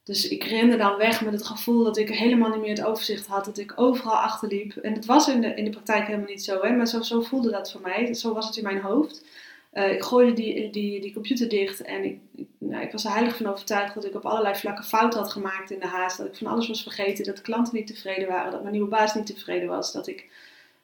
Dus 0.05 0.29
ik 0.29 0.45
rende 0.45 0.77
dan 0.77 0.97
weg 0.97 1.25
met 1.25 1.33
het 1.33 1.47
gevoel 1.47 1.85
dat 1.85 1.97
ik 1.97 2.09
helemaal 2.09 2.51
niet 2.51 2.61
meer 2.61 2.77
het 2.77 2.85
overzicht 2.85 3.27
had. 3.27 3.45
Dat 3.45 3.59
ik 3.59 3.73
overal 3.77 4.17
achterliep. 4.17 4.77
En 4.77 4.93
het 4.93 5.07
was 5.07 5.29
in 5.29 5.41
de, 5.41 5.55
in 5.55 5.65
de 5.65 5.71
praktijk 5.71 6.07
helemaal 6.07 6.29
niet 6.29 6.45
zo. 6.45 6.61
Hè? 6.61 6.77
Maar 6.77 6.89
zo, 6.89 7.03
zo 7.03 7.21
voelde 7.21 7.51
dat 7.51 7.73
voor 7.73 7.81
mij. 7.81 8.15
Zo 8.15 8.35
was 8.35 8.47
het 8.47 8.57
in 8.57 8.63
mijn 8.63 8.81
hoofd. 8.81 9.25
Eh, 9.73 9.93
ik 9.93 10.03
gooide 10.03 10.33
die, 10.33 10.71
die, 10.71 11.01
die 11.01 11.13
computer 11.13 11.49
dicht 11.49 11.83
en 11.83 12.05
ik, 12.05 12.21
nou, 12.59 12.83
ik 12.83 12.93
was 12.93 13.05
er 13.05 13.13
heilig 13.13 13.37
van 13.37 13.47
overtuigd 13.47 13.95
dat 13.95 14.05
ik 14.05 14.15
op 14.15 14.27
allerlei 14.27 14.55
vlakken 14.55 14.85
fouten 14.85 15.21
had 15.21 15.33
gemaakt 15.33 15.71
in 15.71 15.81
de 15.81 15.87
haast. 15.87 16.19
Dat 16.19 16.27
ik 16.27 16.37
van 16.37 16.47
alles 16.47 16.69
was 16.69 16.83
vergeten, 16.83 17.25
dat 17.25 17.37
de 17.37 17.43
klanten 17.43 17.75
niet 17.75 17.87
tevreden 17.87 18.29
waren, 18.29 18.51
dat 18.51 18.61
mijn 18.61 18.73
nieuwe 18.73 18.89
baas 18.89 19.15
niet 19.15 19.27
tevreden 19.27 19.69
was. 19.69 19.93
Dat 19.93 20.07
ik, 20.07 20.31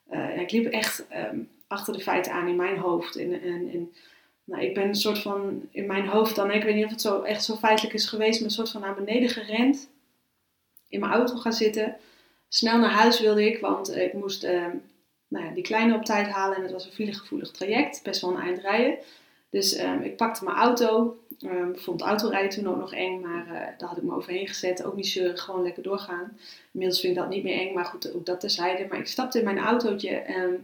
eh, 0.09 0.41
ik 0.41 0.51
liep 0.51 0.67
echt 0.67 1.07
ehm, 1.09 1.39
achter 1.67 1.93
de 1.93 2.01
feiten 2.01 2.33
aan 2.33 2.49
in 2.49 2.57
mijn 2.57 2.79
hoofd. 2.79 3.17
En, 3.17 3.43
en, 3.43 3.71
en 3.73 3.93
nou, 4.49 4.62
ik 4.62 4.75
ben 4.75 4.88
een 4.88 4.95
soort 4.95 5.19
van 5.19 5.69
in 5.71 5.87
mijn 5.87 6.07
hoofd 6.07 6.37
dan, 6.37 6.50
ik 6.50 6.62
weet 6.62 6.75
niet 6.75 6.85
of 6.85 6.90
het 6.90 7.00
zo 7.00 7.23
echt 7.23 7.45
zo 7.45 7.57
feitelijk 7.57 7.95
is 7.95 8.07
geweest, 8.07 8.40
maar 8.40 8.49
een 8.49 8.55
soort 8.55 8.71
van 8.71 8.81
naar 8.81 8.95
beneden 8.95 9.28
gerend. 9.28 9.88
In 10.88 11.00
mijn 11.00 11.12
auto 11.12 11.37
gaan 11.37 11.52
zitten. 11.52 11.97
Snel 12.49 12.78
naar 12.78 12.90
huis 12.90 13.21
wilde 13.21 13.47
ik, 13.47 13.61
want 13.61 13.88
eh, 13.88 14.05
ik 14.05 14.12
moest 14.12 14.45
ehm, 14.45 14.76
nou 15.28 15.45
ja, 15.45 15.50
die 15.50 15.62
kleine 15.62 15.95
op 15.95 16.05
tijd 16.05 16.26
halen 16.26 16.57
en 16.57 16.62
het 16.62 16.73
was 16.73 16.87
een 16.87 16.93
filegevoelig 16.93 17.50
traject, 17.50 18.02
best 18.02 18.21
wel 18.21 18.31
een 18.31 18.40
eind 18.40 18.59
rijden. 18.61 18.99
Dus 19.50 19.75
ehm, 19.75 20.00
ik 20.00 20.17
pakte 20.17 20.45
mijn 20.45 20.57
auto, 20.57 21.19
ehm, 21.40 21.75
vond 21.75 22.00
autorijden 22.00 22.50
toen 22.50 22.69
ook 22.69 22.78
nog 22.78 22.95
eng, 22.95 23.21
maar 23.21 23.47
eh, 23.47 23.78
daar 23.78 23.88
had 23.88 23.97
ik 23.97 24.02
me 24.02 24.14
overheen 24.14 24.49
gezet. 24.49 24.85
Ook 24.85 24.95
niet 24.95 25.09
zeuren, 25.09 25.38
gewoon 25.38 25.62
lekker 25.62 25.83
doorgaan. 25.83 26.38
Inmiddels 26.73 27.00
vind 27.00 27.17
ik 27.17 27.23
dat 27.23 27.28
niet 27.28 27.43
meer 27.45 27.61
eng, 27.61 27.75
maar 27.75 27.85
goed, 27.85 28.14
ook 28.14 28.26
dat 28.26 28.40
terzijde. 28.40 28.87
Maar 28.88 28.99
ik 28.99 29.07
stapte 29.07 29.38
in 29.38 29.45
mijn 29.45 29.59
autootje 29.59 30.11
ehm, 30.11 30.55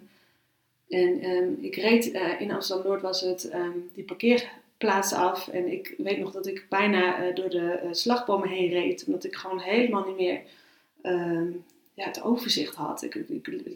en 0.88 1.20
ehm, 1.20 1.52
ik 1.60 1.76
reed 1.76 2.10
eh, 2.10 2.40
in 2.40 2.50
Amsterdam-Noord 2.52 3.02
was 3.02 3.20
het 3.20 3.48
ehm, 3.48 3.78
die 3.94 4.04
parkeerplaats 4.04 5.12
af. 5.12 5.48
En 5.48 5.72
ik 5.72 5.94
weet 5.98 6.18
nog 6.18 6.32
dat 6.32 6.46
ik 6.46 6.66
bijna 6.68 7.16
eh, 7.16 7.34
door 7.34 7.50
de 7.50 7.70
eh, 7.70 7.88
slagbomen 7.92 8.48
heen 8.48 8.68
reed, 8.68 9.04
omdat 9.06 9.24
ik 9.24 9.34
gewoon 9.34 9.60
helemaal 9.60 10.06
niet 10.06 10.16
meer 10.16 10.40
ehm, 11.02 11.50
ja, 11.94 12.04
het 12.04 12.22
overzicht 12.22 12.74
had. 12.74 13.02
Ik, 13.02 13.24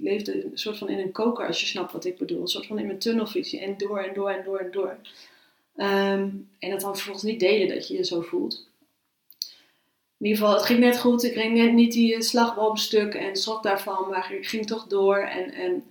leefde 0.01 0.45
een 0.45 0.59
soort 0.59 0.79
van 0.79 0.89
in 0.89 0.99
een 0.99 1.13
koker, 1.13 1.47
als 1.47 1.61
je 1.61 1.67
snapt 1.67 1.93
wat 1.93 2.05
ik 2.05 2.19
bedoel. 2.19 2.41
Een 2.41 2.49
soort 2.49 2.67
van 2.67 2.79
in 2.79 2.87
mijn 2.87 2.99
tunnelvisie 2.99 3.61
en 3.61 3.77
door 3.77 3.99
en 3.99 4.15
door 4.15 4.31
en 4.31 4.45
door 4.45 4.59
en 4.59 4.71
door. 4.71 4.97
En 6.59 6.71
dat 6.71 6.81
dan 6.81 6.95
vervolgens 6.95 7.25
niet 7.25 7.41
delen 7.41 7.69
dat 7.69 7.89
je 7.89 7.95
je 7.95 8.05
zo 8.05 8.21
voelt. 8.21 8.69
In 10.19 10.27
ieder 10.27 10.39
geval, 10.43 10.57
het 10.57 10.67
ging 10.67 10.79
net 10.79 10.99
goed. 10.99 11.25
Ik 11.25 11.35
reed 11.35 11.53
net 11.53 11.73
niet 11.73 11.93
die 11.93 12.15
eh, 12.15 12.21
slagboom 12.21 12.77
stuk 12.77 13.15
en 13.15 13.37
schrok 13.37 13.63
daarvan, 13.63 14.09
maar 14.11 14.33
ik 14.33 14.49
ging 14.49 14.67
toch 14.67 14.87
door. 14.87 15.17
En, 15.17 15.53
en 15.53 15.85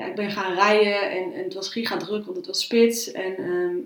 ja, 0.00 0.06
ik 0.06 0.14
ben 0.14 0.30
gaan 0.30 0.54
rijden 0.54 1.10
en, 1.10 1.32
en 1.32 1.44
het 1.44 1.54
was 1.54 1.68
giga 1.68 1.96
druk, 1.96 2.24
want 2.24 2.36
het 2.36 2.46
was 2.46 2.60
spits. 2.60 3.12
En 3.12 3.36
ehm, 3.36 3.76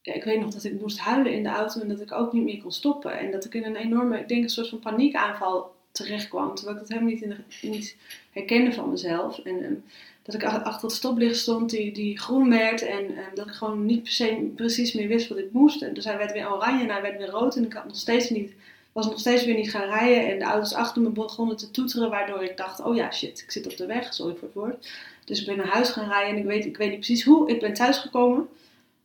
ja, 0.00 0.12
ik 0.12 0.24
weet 0.24 0.40
nog 0.40 0.50
dat 0.50 0.64
ik 0.64 0.80
moest 0.80 0.98
huilen 0.98 1.32
in 1.32 1.42
de 1.42 1.48
auto 1.48 1.80
en 1.80 1.88
dat 1.88 2.00
ik 2.00 2.12
ook 2.12 2.32
niet 2.32 2.44
meer 2.44 2.62
kon 2.62 2.72
stoppen. 2.72 3.18
En 3.18 3.30
dat 3.30 3.44
ik 3.44 3.54
in 3.54 3.64
een 3.64 3.76
enorme, 3.76 4.18
ik 4.18 4.28
denk 4.28 4.42
een 4.42 4.48
soort 4.48 4.68
van 4.68 4.78
paniekaanval 4.78 5.74
terecht 5.92 6.28
kwam. 6.28 6.54
Terwijl 6.54 6.76
ik 6.76 6.82
dat 6.82 6.98
helemaal 6.98 7.12
niet, 7.12 7.46
in 7.60 7.84
herkende 8.30 8.72
van 8.72 8.90
mezelf. 8.90 9.38
En 9.38 9.62
ehm, 9.62 9.74
dat 10.22 10.34
ik 10.34 10.44
ach- 10.44 10.64
achter 10.64 10.88
het 10.88 10.96
stoplicht 10.96 11.36
stond 11.36 11.70
die, 11.70 11.92
die 11.92 12.18
groen 12.18 12.50
werd. 12.50 12.82
En 12.82 13.16
ehm, 13.16 13.34
dat 13.34 13.46
ik 13.46 13.52
gewoon 13.52 13.86
niet 13.86 14.02
per 14.02 14.12
se 14.12 14.52
precies 14.56 14.92
meer 14.92 15.08
wist 15.08 15.28
wat 15.28 15.38
ik 15.38 15.52
moest. 15.52 15.82
En 15.82 15.94
dus 15.94 16.04
hij 16.04 16.18
werd 16.18 16.32
weer 16.32 16.52
oranje 16.52 16.82
en 16.82 16.90
hij 16.90 17.02
werd 17.02 17.18
weer 17.18 17.30
rood. 17.30 17.56
En 17.56 17.64
ik 17.64 17.72
had 17.72 17.86
nog 17.86 17.96
steeds 17.96 18.30
niet, 18.30 18.52
was 18.92 19.06
nog 19.06 19.18
steeds 19.18 19.44
weer 19.44 19.56
niet 19.56 19.70
gaan 19.70 19.88
rijden. 19.88 20.32
En 20.32 20.38
de 20.38 20.44
auto's 20.44 20.74
achter 20.74 21.02
me 21.02 21.08
begonnen 21.08 21.56
te 21.56 21.70
toeteren. 21.70 22.10
Waardoor 22.10 22.44
ik 22.44 22.56
dacht, 22.56 22.80
oh 22.80 22.96
ja 22.96 23.10
shit, 23.12 23.40
ik 23.40 23.50
zit 23.50 23.66
op 23.66 23.76
de 23.76 23.86
weg. 23.86 24.14
Sorry 24.14 24.34
voor 24.34 24.48
het 24.48 24.56
woord. 24.56 24.88
Dus 25.24 25.40
ik 25.40 25.46
ben 25.46 25.56
naar 25.56 25.66
huis 25.66 25.90
gaan 25.90 26.08
rijden 26.08 26.30
en 26.30 26.38
ik 26.38 26.44
weet, 26.44 26.64
ik 26.64 26.76
weet 26.76 26.90
niet 26.90 26.98
precies 26.98 27.24
hoe. 27.24 27.48
Ik 27.50 27.60
ben 27.60 27.74
thuisgekomen. 27.74 28.48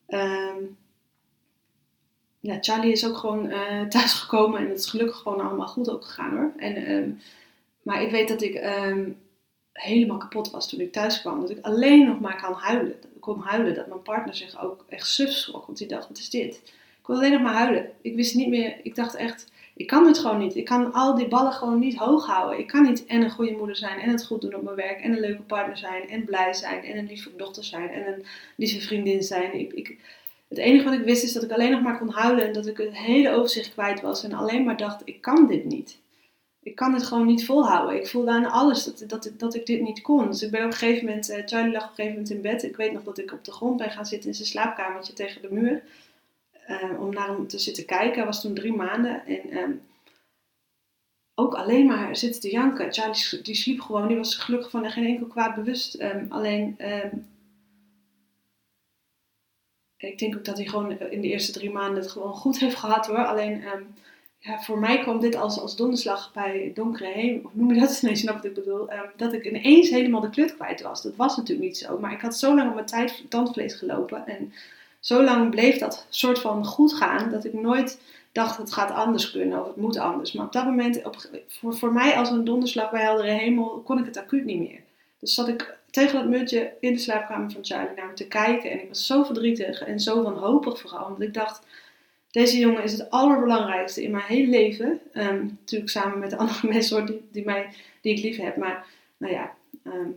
Ehm 0.08 0.64
ja, 2.40 2.58
Charlie 2.62 2.92
is 2.92 3.08
ook 3.08 3.18
gewoon 3.18 3.50
eh 3.50 3.82
thuisgekomen 3.96 4.60
en 4.60 4.70
het 4.70 4.80
is 4.80 4.86
gelukkig 4.86 5.18
gewoon 5.18 5.42
allemaal 5.42 5.68
goed 5.68 5.90
ook 5.90 6.06
gegaan 6.06 6.38
hoor. 6.38 6.54
En, 6.58 6.76
ehm, 6.76 7.10
maar 7.82 8.02
ik 8.02 8.12
weet 8.12 8.28
dat 8.28 8.42
ik 8.42 8.54
ehm, 8.54 9.10
helemaal 9.74 10.18
kapot 10.18 10.52
was 10.52 10.70
toen 10.70 10.80
ik 10.80 10.92
thuis 10.92 11.22
kwam. 11.22 11.42
Dat 11.42 11.50
ik 11.50 11.66
alleen 11.66 12.08
nog 12.08 12.20
maar 12.20 12.42
kan 12.42 12.54
huilen. 12.54 12.96
Ik 13.16 13.22
kon 13.22 13.40
huilen. 13.40 13.76
Dat 13.76 13.88
mijn 13.88 14.02
partner 14.02 14.36
zich 14.36 14.64
ook 14.64 14.86
echt 14.90 15.08
suf 15.08 15.32
schrok. 15.32 15.66
Want 15.66 15.78
die 15.78 15.88
dacht, 15.88 16.08
wat 16.08 16.18
is 16.18 16.30
dit? 16.30 16.56
Ik 16.66 17.00
kon 17.02 17.16
alleen 17.16 17.32
nog 17.32 17.42
maar 17.42 17.54
huilen. 17.54 17.92
Ik 18.02 18.16
wist 18.16 18.36
niet 18.36 18.48
meer, 18.50 18.80
ik 18.84 18.96
dacht 18.96 19.16
echt, 19.16 19.52
ik 19.80 19.88
kan 19.88 20.06
het 20.06 20.20
gewoon 20.20 20.38
niet. 20.38 20.56
Ik 20.56 20.66
kan 20.66 20.94
al 20.94 21.16
die 21.16 21.28
ballen 21.28 21.52
gewoon 21.52 21.80
niet 21.80 21.96
hoog 21.96 22.26
houden. 22.26 22.60
Ik 22.60 22.68
kan 22.68 22.84
niet 22.84 23.06
en 23.06 23.22
een 23.22 23.32
goede 23.32 23.52
moeder 23.52 23.76
zijn 23.76 24.00
en 24.00 24.10
het 24.10 24.26
goed 24.26 24.42
doen 24.42 24.56
op 24.56 24.64
mijn 24.64 24.76
werk. 24.76 25.02
En 25.02 25.12
een 25.12 25.20
leuke 25.20 25.42
partner 25.42 25.78
zijn 25.78 26.10
en 26.10 26.26
blij 26.26 26.54
zijn. 26.54 26.84
En 26.84 26.98
een 26.98 27.06
lieve 27.06 27.36
dochter 27.38 27.64
zijn 27.64 27.90
en 27.90 28.08
een 28.08 28.26
lieve 28.56 28.82
vriendin 28.82 29.24
zijn. 29.24 29.60
Ik, 29.60 29.74
ik, 29.74 29.98
het 30.48 30.58
enige 30.58 30.84
wat 30.84 30.94
ik 30.94 31.04
wist 31.04 31.24
is 31.24 31.34
dat 31.34 31.44
ik 31.44 31.52
alleen 31.52 31.72
nog 31.72 31.82
maar 31.82 31.98
kon 31.98 32.10
huilen. 32.10 32.48
En 32.48 32.54
dat 32.54 32.68
ik 32.68 32.78
het 32.78 32.98
hele 32.98 33.30
overzicht 33.30 33.74
kwijt 33.74 34.02
was. 34.02 34.24
En 34.24 34.34
alleen 34.34 34.64
maar 34.64 34.78
dacht, 34.78 35.02
ik 35.06 35.22
kan 35.22 35.48
dit 35.48 35.66
niet. 35.66 36.00
Ik 36.64 36.76
kan 36.76 36.94
het 36.94 37.04
gewoon 37.04 37.26
niet 37.26 37.46
volhouden. 37.46 37.96
Ik 37.96 38.08
voelde 38.08 38.32
aan 38.32 38.52
alles 38.52 38.84
dat, 38.84 39.04
dat, 39.08 39.32
dat 39.38 39.56
ik 39.56 39.66
dit 39.66 39.82
niet 39.82 40.02
kon. 40.02 40.28
Dus 40.28 40.44
ik 40.44 40.52
ben 40.52 40.66
op 40.66 40.72
een 40.72 40.78
gegeven 40.78 41.06
moment, 41.06 41.30
eh, 41.30 41.42
Charlie 41.46 41.72
lag 41.72 41.84
op 41.84 41.90
een 41.90 41.96
gegeven 41.96 42.14
moment 42.14 42.30
in 42.30 42.42
bed. 42.42 42.64
Ik 42.64 42.76
weet 42.76 42.92
nog 42.94 43.04
dat 43.04 43.18
ik 43.18 43.32
op 43.32 43.46
de 43.46 43.52
grond 43.52 43.78
ben 43.78 43.92
gaan 43.92 44.06
zitten 44.06 44.30
in 44.30 44.36
zijn 44.36 44.48
slaapkamertje 44.48 45.14
tegen 45.14 45.42
de 45.42 45.52
muur. 45.52 45.84
Eh, 46.70 47.02
om 47.02 47.14
naar 47.14 47.28
hem 47.28 47.48
te 47.48 47.60
zitten 47.60 47.86
kijken. 47.86 48.16
Hij 48.16 48.26
was 48.26 48.42
toen 48.42 48.54
drie 48.54 48.74
maanden. 48.74 49.26
En 49.26 49.50
ehm, 49.50 49.72
ook 51.36 51.54
alleen 51.54 51.86
maar 51.86 52.16
zitten 52.16 52.42
te 52.42 52.52
janken. 52.52 52.94
Charlie 52.94 53.42
die 53.42 53.56
sliep 53.56 53.80
gewoon. 53.80 54.08
Die 54.08 54.18
was 54.18 54.36
gelukkig 54.36 54.70
van 54.70 54.92
geen 54.92 55.06
enkel 55.06 55.28
kwaad 55.28 55.56
bewust. 55.56 55.96
Ehm, 55.96 56.26
alleen, 56.30 56.76
ehm, 56.78 57.16
ik 59.98 60.20
denk 60.20 60.36
ook 60.36 60.46
dat 60.46 60.58
hij 60.58 60.66
gewoon 60.66 61.00
in 61.00 61.22
de 61.22 61.28
eerste 61.28 61.52
drie 61.52 61.72
maanden 61.72 62.02
het 62.02 62.12
gewoon 62.12 62.34
goed 62.34 62.60
heeft 62.60 62.76
gehad 62.76 63.08
hoor. 63.08 63.26
Alleen, 63.26 63.64
ehm, 63.64 63.84
ja, 64.40 64.62
voor 64.62 64.80
mij 64.80 65.00
kwam 65.00 65.20
dit 65.20 65.36
als, 65.36 65.60
als 65.60 65.76
donderslag 65.76 66.34
bij 66.34 66.72
donkere. 66.74 67.42
Of 67.44 67.56
noem 67.56 67.74
je 67.74 67.80
dat? 67.80 68.02
Nee, 68.02 68.16
snap 68.16 68.36
wat 68.36 68.46
ik 68.46 68.54
bedoel. 68.54 68.90
Ehm, 68.90 69.08
dat 69.16 69.34
ik 69.34 69.46
ineens 69.46 69.90
helemaal 69.90 70.22
de 70.22 70.30
klut 70.30 70.56
kwijt 70.56 70.82
was. 70.82 71.02
Dat 71.02 71.16
was 71.16 71.38
natuurlijk 71.38 71.68
niet 71.68 71.78
zo. 71.78 72.00
Maar 72.00 72.12
ik 72.14 72.22
had 72.22 72.38
zo 72.38 72.56
lang 72.56 72.68
op 72.68 72.74
mijn 72.74 72.86
tijd, 72.86 73.24
tandvlees 73.30 73.74
gelopen. 73.74 74.28
En 74.28 74.54
zo 75.00 75.24
lang 75.24 75.50
bleef 75.50 75.78
dat 75.78 76.06
soort 76.10 76.40
van 76.40 76.66
goed 76.66 76.94
gaan. 76.94 77.32
Dat 77.32 77.46
ik 77.46 77.54
nooit 77.54 78.00
dacht 78.32 78.58
het 78.58 78.74
gaat 78.74 78.92
anders 78.92 79.32
kunnen 79.32 79.62
of 79.62 79.68
het 79.68 79.76
moet 79.76 79.98
anders. 79.98 80.32
Maar 80.32 80.46
op 80.46 80.52
dat 80.52 80.66
moment, 80.66 81.06
op, 81.06 81.16
voor, 81.48 81.78
voor 81.78 81.94
mij 81.94 82.16
als 82.16 82.30
een 82.30 82.44
donderslag 82.44 82.92
bij 82.92 83.02
heldere 83.02 83.32
hemel, 83.32 83.82
kon 83.86 84.00
ik 84.00 84.06
het 84.06 84.18
acuut 84.18 84.46
niet 84.46 84.60
meer. 84.60 84.80
Dus 85.20 85.34
zat 85.34 85.48
ik 85.48 85.78
tegen 85.92 86.20
dat 86.20 86.30
muurtje 86.30 86.74
in 86.80 86.94
de 86.94 87.00
slaapkamer 87.00 87.52
van 87.52 87.66
Charlie 87.66 87.96
naar 87.96 88.06
hem 88.06 88.16
te 88.16 88.28
kijken. 88.28 88.72
En 88.72 88.82
ik 88.82 88.88
was 88.88 89.06
zo 89.06 89.24
verdrietig 89.24 89.82
en 89.82 90.00
zo 90.00 90.24
wanhopig 90.24 90.80
vooral. 90.80 91.08
Want 91.10 91.22
ik 91.22 91.34
dacht, 91.34 91.66
deze 92.32 92.58
jongen 92.58 92.84
is 92.84 92.92
het 92.92 93.10
allerbelangrijkste 93.10 94.04
in 94.04 94.12
mijn 94.12 94.24
hele 94.24 94.50
leven. 94.50 95.00
Ehm, 95.14 95.46
natuurlijk 95.46 95.92
samen 95.92 96.20
met 96.20 96.30
de 96.30 96.38
andere 96.44 96.68
mensen 96.68 97.06
die, 97.06 97.28
die, 97.32 97.46
mij, 97.46 97.70
die 98.02 98.14
ik 98.18 98.24
lief 98.24 98.38
heb. 98.38 98.56
Maar 98.56 98.86
nou 99.18 99.34
ja, 99.34 99.54
ehm, 99.84 100.10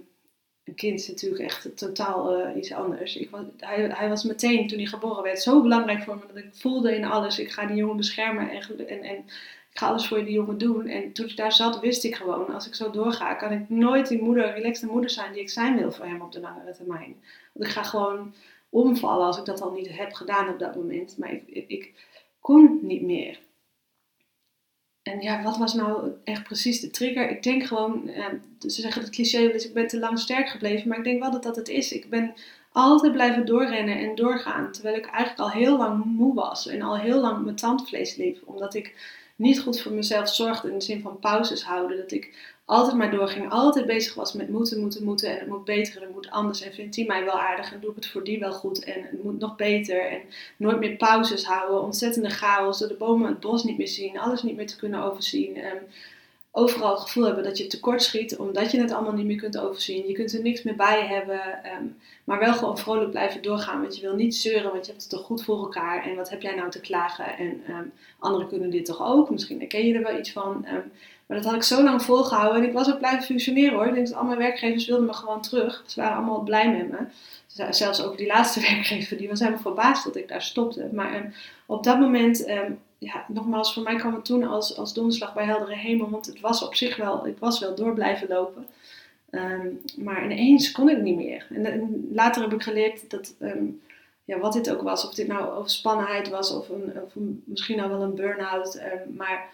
een 0.64 0.74
kind 0.74 1.00
is 1.00 1.08
natuurlijk 1.08 1.42
echt 1.42 1.76
totaal 1.76 2.36
eh, 2.36 2.56
iets 2.56 2.72
anders. 2.72 3.16
Ik 3.16 3.30
hij, 3.58 3.82
hij 3.82 4.08
was 4.08 4.24
meteen, 4.24 4.68
toen 4.68 4.78
hij 4.78 4.86
geboren 4.86 5.22
werd, 5.22 5.42
zo 5.42 5.62
belangrijk 5.62 6.02
voor 6.02 6.16
me. 6.16 6.22
Dat 6.26 6.44
ik 6.44 6.54
voelde 6.54 6.96
in 6.96 7.04
alles, 7.04 7.38
ik 7.38 7.50
ga 7.50 7.66
die 7.66 7.76
jongen 7.76 7.96
beschermen 7.96 8.50
en, 8.50 8.88
en, 8.88 9.02
en 9.02 9.16
ik 9.72 9.78
ga 9.78 9.86
alles 9.86 10.06
voor 10.06 10.24
die 10.24 10.32
jongen 10.34 10.58
doen. 10.58 10.86
En 10.86 11.12
toen 11.12 11.26
ik 11.26 11.36
daar 11.36 11.52
zat, 11.52 11.80
wist 11.80 12.04
ik 12.04 12.14
gewoon, 12.14 12.54
als 12.54 12.66
ik 12.66 12.74
zo 12.74 12.90
doorga, 12.90 13.34
kan 13.34 13.52
ik 13.52 13.68
nooit 13.68 14.08
die 14.08 14.22
moeder, 14.22 14.52
relaxte 14.52 14.86
moeder 14.86 15.10
zijn 15.10 15.32
die 15.32 15.42
ik 15.42 15.50
zijn 15.50 15.76
wil 15.76 15.92
voor 15.92 16.04
hem 16.04 16.20
op 16.22 16.32
de 16.32 16.40
langere 16.40 16.72
termijn. 16.72 17.16
Want 17.52 17.66
ik 17.66 17.72
ga 17.72 17.82
gewoon 17.82 18.34
omvallen 18.68 19.26
als 19.26 19.38
ik 19.38 19.44
dat 19.44 19.60
al 19.60 19.72
niet 19.72 19.96
heb 19.96 20.12
gedaan 20.12 20.48
op 20.48 20.58
dat 20.58 20.76
moment. 20.76 21.18
Maar 21.18 21.32
ik, 21.32 21.64
ik 21.68 21.92
kon 22.40 22.78
niet 22.82 23.02
meer. 23.02 23.38
En 25.02 25.20
ja, 25.20 25.42
wat 25.42 25.56
was 25.56 25.74
nou 25.74 26.10
echt 26.24 26.42
precies 26.42 26.80
de 26.80 26.90
trigger? 26.90 27.30
Ik 27.30 27.42
denk 27.42 27.64
gewoon, 27.64 28.08
eh, 28.08 28.26
ze 28.60 28.80
zeggen 28.80 29.02
het 29.02 29.10
cliché 29.10 29.38
eens, 29.38 29.66
ik 29.66 29.74
ben 29.74 29.86
te 29.86 29.98
lang 29.98 30.18
sterk 30.18 30.48
gebleven. 30.48 30.88
Maar 30.88 30.98
ik 30.98 31.04
denk 31.04 31.20
wel 31.20 31.30
dat 31.30 31.42
dat 31.42 31.56
het 31.56 31.68
is. 31.68 31.92
Ik 31.92 32.10
ben 32.10 32.34
altijd 32.72 33.12
blijven 33.12 33.46
doorrennen 33.46 33.98
en 33.98 34.14
doorgaan. 34.14 34.72
Terwijl 34.72 34.96
ik 34.96 35.06
eigenlijk 35.06 35.38
al 35.38 35.60
heel 35.60 35.76
lang 35.76 36.04
moe 36.04 36.34
was. 36.34 36.66
En 36.66 36.82
al 36.82 36.98
heel 36.98 37.20
lang 37.20 37.44
mijn 37.44 37.56
tandvlees 37.56 38.16
liep. 38.16 38.42
Omdat 38.44 38.74
ik 38.74 38.94
niet 39.42 39.60
goed 39.60 39.80
voor 39.80 39.92
mezelf 39.92 40.28
zorgde 40.28 40.68
in 40.68 40.78
de 40.78 40.84
zin 40.84 41.00
van 41.00 41.18
pauzes 41.18 41.64
houden. 41.64 41.96
Dat 41.96 42.12
ik 42.12 42.54
altijd 42.64 42.96
maar 42.96 43.10
doorging. 43.10 43.50
Altijd 43.50 43.86
bezig 43.86 44.14
was 44.14 44.32
met 44.32 44.48
moeten, 44.48 44.80
moeten, 44.80 45.04
moeten. 45.04 45.30
En 45.30 45.38
het 45.38 45.48
moet 45.48 45.64
beter 45.64 45.96
en 45.96 46.02
het 46.02 46.12
moet 46.12 46.30
anders. 46.30 46.60
En 46.60 46.72
vindt 46.72 46.94
die 46.94 47.06
mij 47.06 47.24
wel 47.24 47.40
aardig 47.40 47.72
en 47.72 47.80
doe 47.80 47.90
ik 47.90 47.96
het 47.96 48.06
voor 48.06 48.24
die 48.24 48.38
wel 48.38 48.52
goed. 48.52 48.84
En 48.84 49.02
het 49.02 49.22
moet 49.22 49.38
nog 49.38 49.56
beter. 49.56 50.10
En 50.10 50.20
nooit 50.56 50.78
meer 50.78 50.96
pauzes 50.96 51.44
houden. 51.44 51.82
Ontzettende 51.82 52.30
chaos. 52.30 52.78
Door 52.78 52.88
de 52.88 52.94
bomen 52.94 53.28
het 53.28 53.40
bos 53.40 53.64
niet 53.64 53.78
meer 53.78 53.88
zien. 53.88 54.18
Alles 54.18 54.42
niet 54.42 54.56
meer 54.56 54.66
te 54.66 54.76
kunnen 54.76 55.02
overzien. 55.02 55.56
En 55.56 55.78
overal 56.54 56.90
het 56.90 57.00
gevoel 57.00 57.24
hebben 57.24 57.44
dat 57.44 57.58
je 57.58 57.66
tekort 57.66 58.02
schiet, 58.02 58.36
omdat 58.36 58.70
je 58.70 58.80
het 58.80 58.92
allemaal 58.92 59.12
niet 59.12 59.26
meer 59.26 59.36
kunt 59.36 59.58
overzien. 59.58 60.06
Je 60.06 60.12
kunt 60.12 60.32
er 60.32 60.42
niks 60.42 60.62
meer 60.62 60.76
bij 60.76 61.06
hebben, 61.06 61.64
ehm, 61.64 61.84
maar 62.24 62.38
wel 62.38 62.54
gewoon 62.54 62.78
vrolijk 62.78 63.10
blijven 63.10 63.42
doorgaan. 63.42 63.80
Want 63.80 63.96
je 63.96 64.02
wil 64.02 64.14
niet 64.14 64.36
zeuren, 64.36 64.72
want 64.72 64.86
je 64.86 64.90
hebt 64.90 65.02
het 65.02 65.12
toch 65.12 65.24
goed 65.24 65.44
voor 65.44 65.58
elkaar. 65.58 66.04
En 66.04 66.16
wat 66.16 66.30
heb 66.30 66.42
jij 66.42 66.54
nou 66.54 66.70
te 66.70 66.80
klagen? 66.80 67.38
En 67.38 67.62
ehm, 67.66 67.84
anderen 68.18 68.48
kunnen 68.48 68.70
dit 68.70 68.84
toch 68.84 69.02
ook? 69.02 69.30
Misschien 69.30 69.58
herken 69.58 69.86
je 69.86 69.94
er 69.94 70.02
wel 70.02 70.18
iets 70.18 70.32
van. 70.32 70.64
Ehm, 70.64 70.80
maar 71.26 71.36
dat 71.36 71.44
had 71.46 71.54
ik 71.54 71.62
zo 71.62 71.82
lang 71.82 72.02
volgehouden 72.02 72.62
en 72.62 72.68
ik 72.68 72.74
was 72.74 72.92
ook 72.92 72.98
blijven 72.98 73.22
functioneren 73.22 73.74
hoor. 73.74 73.86
Ik 73.86 73.94
denk 73.94 74.06
dat 74.08 74.16
al 74.16 74.24
mijn 74.24 74.38
werkgevers 74.38 74.86
wilden 74.86 75.06
me 75.06 75.12
gewoon 75.12 75.42
terug. 75.42 75.82
Ze 75.86 76.00
waren 76.00 76.16
allemaal 76.16 76.42
blij 76.42 76.70
met 76.70 76.90
me. 76.90 76.98
Zelfs 77.70 78.02
ook 78.02 78.16
die 78.16 78.26
laatste 78.26 78.60
werkgever, 78.70 79.16
die 79.16 79.28
was 79.28 79.38
helemaal 79.38 79.60
verbaasd 79.60 80.04
dat 80.04 80.16
ik 80.16 80.28
daar 80.28 80.42
stopte. 80.42 80.88
Maar 80.92 81.34
op 81.66 81.84
dat 81.84 81.98
moment 81.98 82.44
ja, 83.02 83.24
nogmaals, 83.28 83.72
voor 83.72 83.82
mij 83.82 83.96
kwam 83.96 84.14
het 84.14 84.24
toen 84.24 84.44
als, 84.44 84.76
als 84.76 84.94
donderslag 84.94 85.34
bij 85.34 85.44
heldere 85.44 85.74
hemel. 85.74 86.10
Want 86.10 86.26
het 86.26 86.40
was 86.40 86.62
op 86.62 86.74
zich 86.74 86.96
wel, 86.96 87.26
ik 87.26 87.38
was 87.38 87.60
wel 87.60 87.74
door 87.74 87.94
blijven 87.94 88.28
lopen. 88.28 88.66
Um, 89.30 89.80
maar 89.96 90.24
ineens 90.24 90.72
kon 90.72 90.88
ik 90.88 91.02
niet 91.02 91.16
meer. 91.16 91.46
En, 91.50 92.08
later 92.12 92.42
heb 92.42 92.52
ik 92.52 92.62
geleerd 92.62 93.10
dat, 93.10 93.34
ehm, 93.38 93.64
ja, 94.24 94.38
wat 94.38 94.52
dit 94.52 94.70
ook 94.70 94.82
was, 94.82 95.06
of 95.06 95.14
dit 95.14 95.26
nou 95.26 95.50
overspannenheid 95.50 96.28
was 96.28 96.50
of, 96.50 96.68
een, 96.68 96.92
of 97.04 97.12
misschien 97.44 97.80
al 97.80 97.88
wel 97.88 98.02
een 98.02 98.14
burn-out. 98.14 98.76
Um, 98.76 99.14
maar 99.16 99.50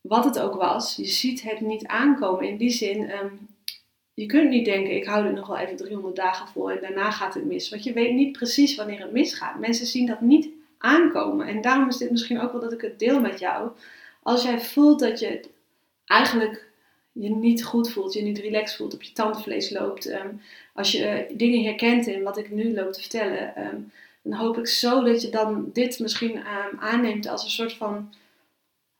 wat 0.00 0.24
het 0.24 0.38
ook 0.38 0.54
was, 0.54 0.96
je 0.96 1.04
ziet 1.04 1.42
het 1.42 1.60
niet 1.60 1.86
aankomen. 1.86 2.48
In 2.48 2.56
die 2.56 2.70
zin, 2.70 3.10
je 4.14 4.26
kunt 4.26 4.48
niet 4.48 4.64
denken, 4.64 4.96
ik 4.96 5.04
hou 5.04 5.26
er 5.26 5.32
nog 5.32 5.46
wel 5.46 5.58
even 5.58 5.76
300 5.76 6.16
dagen 6.16 6.48
vol 6.48 6.70
en 6.70 6.80
daarna 6.80 7.10
gaat 7.10 7.34
het 7.34 7.44
mis. 7.44 7.68
Want 7.68 7.84
je 7.84 7.92
weet 7.92 8.14
niet 8.14 8.32
precies 8.32 8.74
wanneer 8.74 9.00
het 9.00 9.12
misgaat. 9.12 9.58
Mensen 9.58 9.86
zien 9.86 10.06
dat 10.06 10.20
niet 10.20 10.48
aankomen. 10.82 11.46
En 11.46 11.60
daarom 11.60 11.88
is 11.88 11.96
dit 11.96 12.10
misschien 12.10 12.40
ook 12.40 12.52
wel 12.52 12.60
dat 12.60 12.72
ik 12.72 12.80
het 12.80 12.98
deel 12.98 13.20
met 13.20 13.38
jou. 13.38 13.70
Als 14.22 14.42
jij 14.42 14.60
voelt 14.60 15.00
dat 15.00 15.20
je 15.20 15.40
eigenlijk 16.06 16.70
je 17.12 17.30
niet 17.30 17.64
goed 17.64 17.90
voelt, 17.90 18.12
je 18.12 18.22
niet 18.22 18.38
relaxed 18.38 18.76
voelt, 18.76 18.94
op 18.94 19.02
je 19.02 19.12
tandvlees 19.12 19.70
loopt, 19.70 20.06
ehm, 20.06 20.28
als 20.74 20.92
je 20.92 21.26
uh, 21.30 21.38
dingen 21.38 21.64
herkent 21.64 22.06
in 22.06 22.22
wat 22.22 22.36
ik 22.36 22.50
nu 22.50 22.74
loop 22.74 22.92
te 22.92 23.00
vertellen, 23.00 23.56
ehm, 23.56 23.76
dan 24.22 24.38
hoop 24.38 24.58
ik 24.58 24.66
zo 24.66 25.02
dat 25.04 25.22
je 25.22 25.28
dan 25.28 25.70
dit 25.72 25.98
misschien 25.98 26.36
um, 26.36 26.78
aanneemt 26.78 27.26
als 27.26 27.44
een 27.44 27.50
soort 27.50 27.72
van 27.72 28.14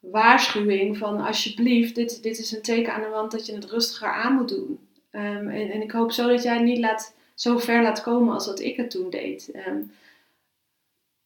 waarschuwing 0.00 0.98
van 0.98 1.20
alsjeblieft, 1.20 1.94
dit, 1.94 2.22
dit 2.22 2.38
is 2.38 2.52
een 2.52 2.62
teken 2.62 2.94
aan 2.94 3.02
de 3.02 3.08
wand 3.08 3.30
dat 3.30 3.46
je 3.46 3.54
het 3.54 3.70
rustiger 3.70 4.12
aan 4.12 4.34
moet 4.34 4.48
doen. 4.48 4.78
en, 5.10 5.50
en 5.50 5.82
ik 5.82 5.90
hoop 5.90 6.12
zo 6.12 6.28
dat 6.28 6.42
jij 6.42 6.58
niet 6.58 6.78
laat, 6.78 7.14
zo 7.34 7.58
ver 7.58 7.82
laat 7.82 8.02
komen 8.02 8.34
als 8.34 8.46
dat 8.46 8.60
ik 8.60 8.76
het 8.76 8.90
toen 8.90 9.10
deed 9.10 9.50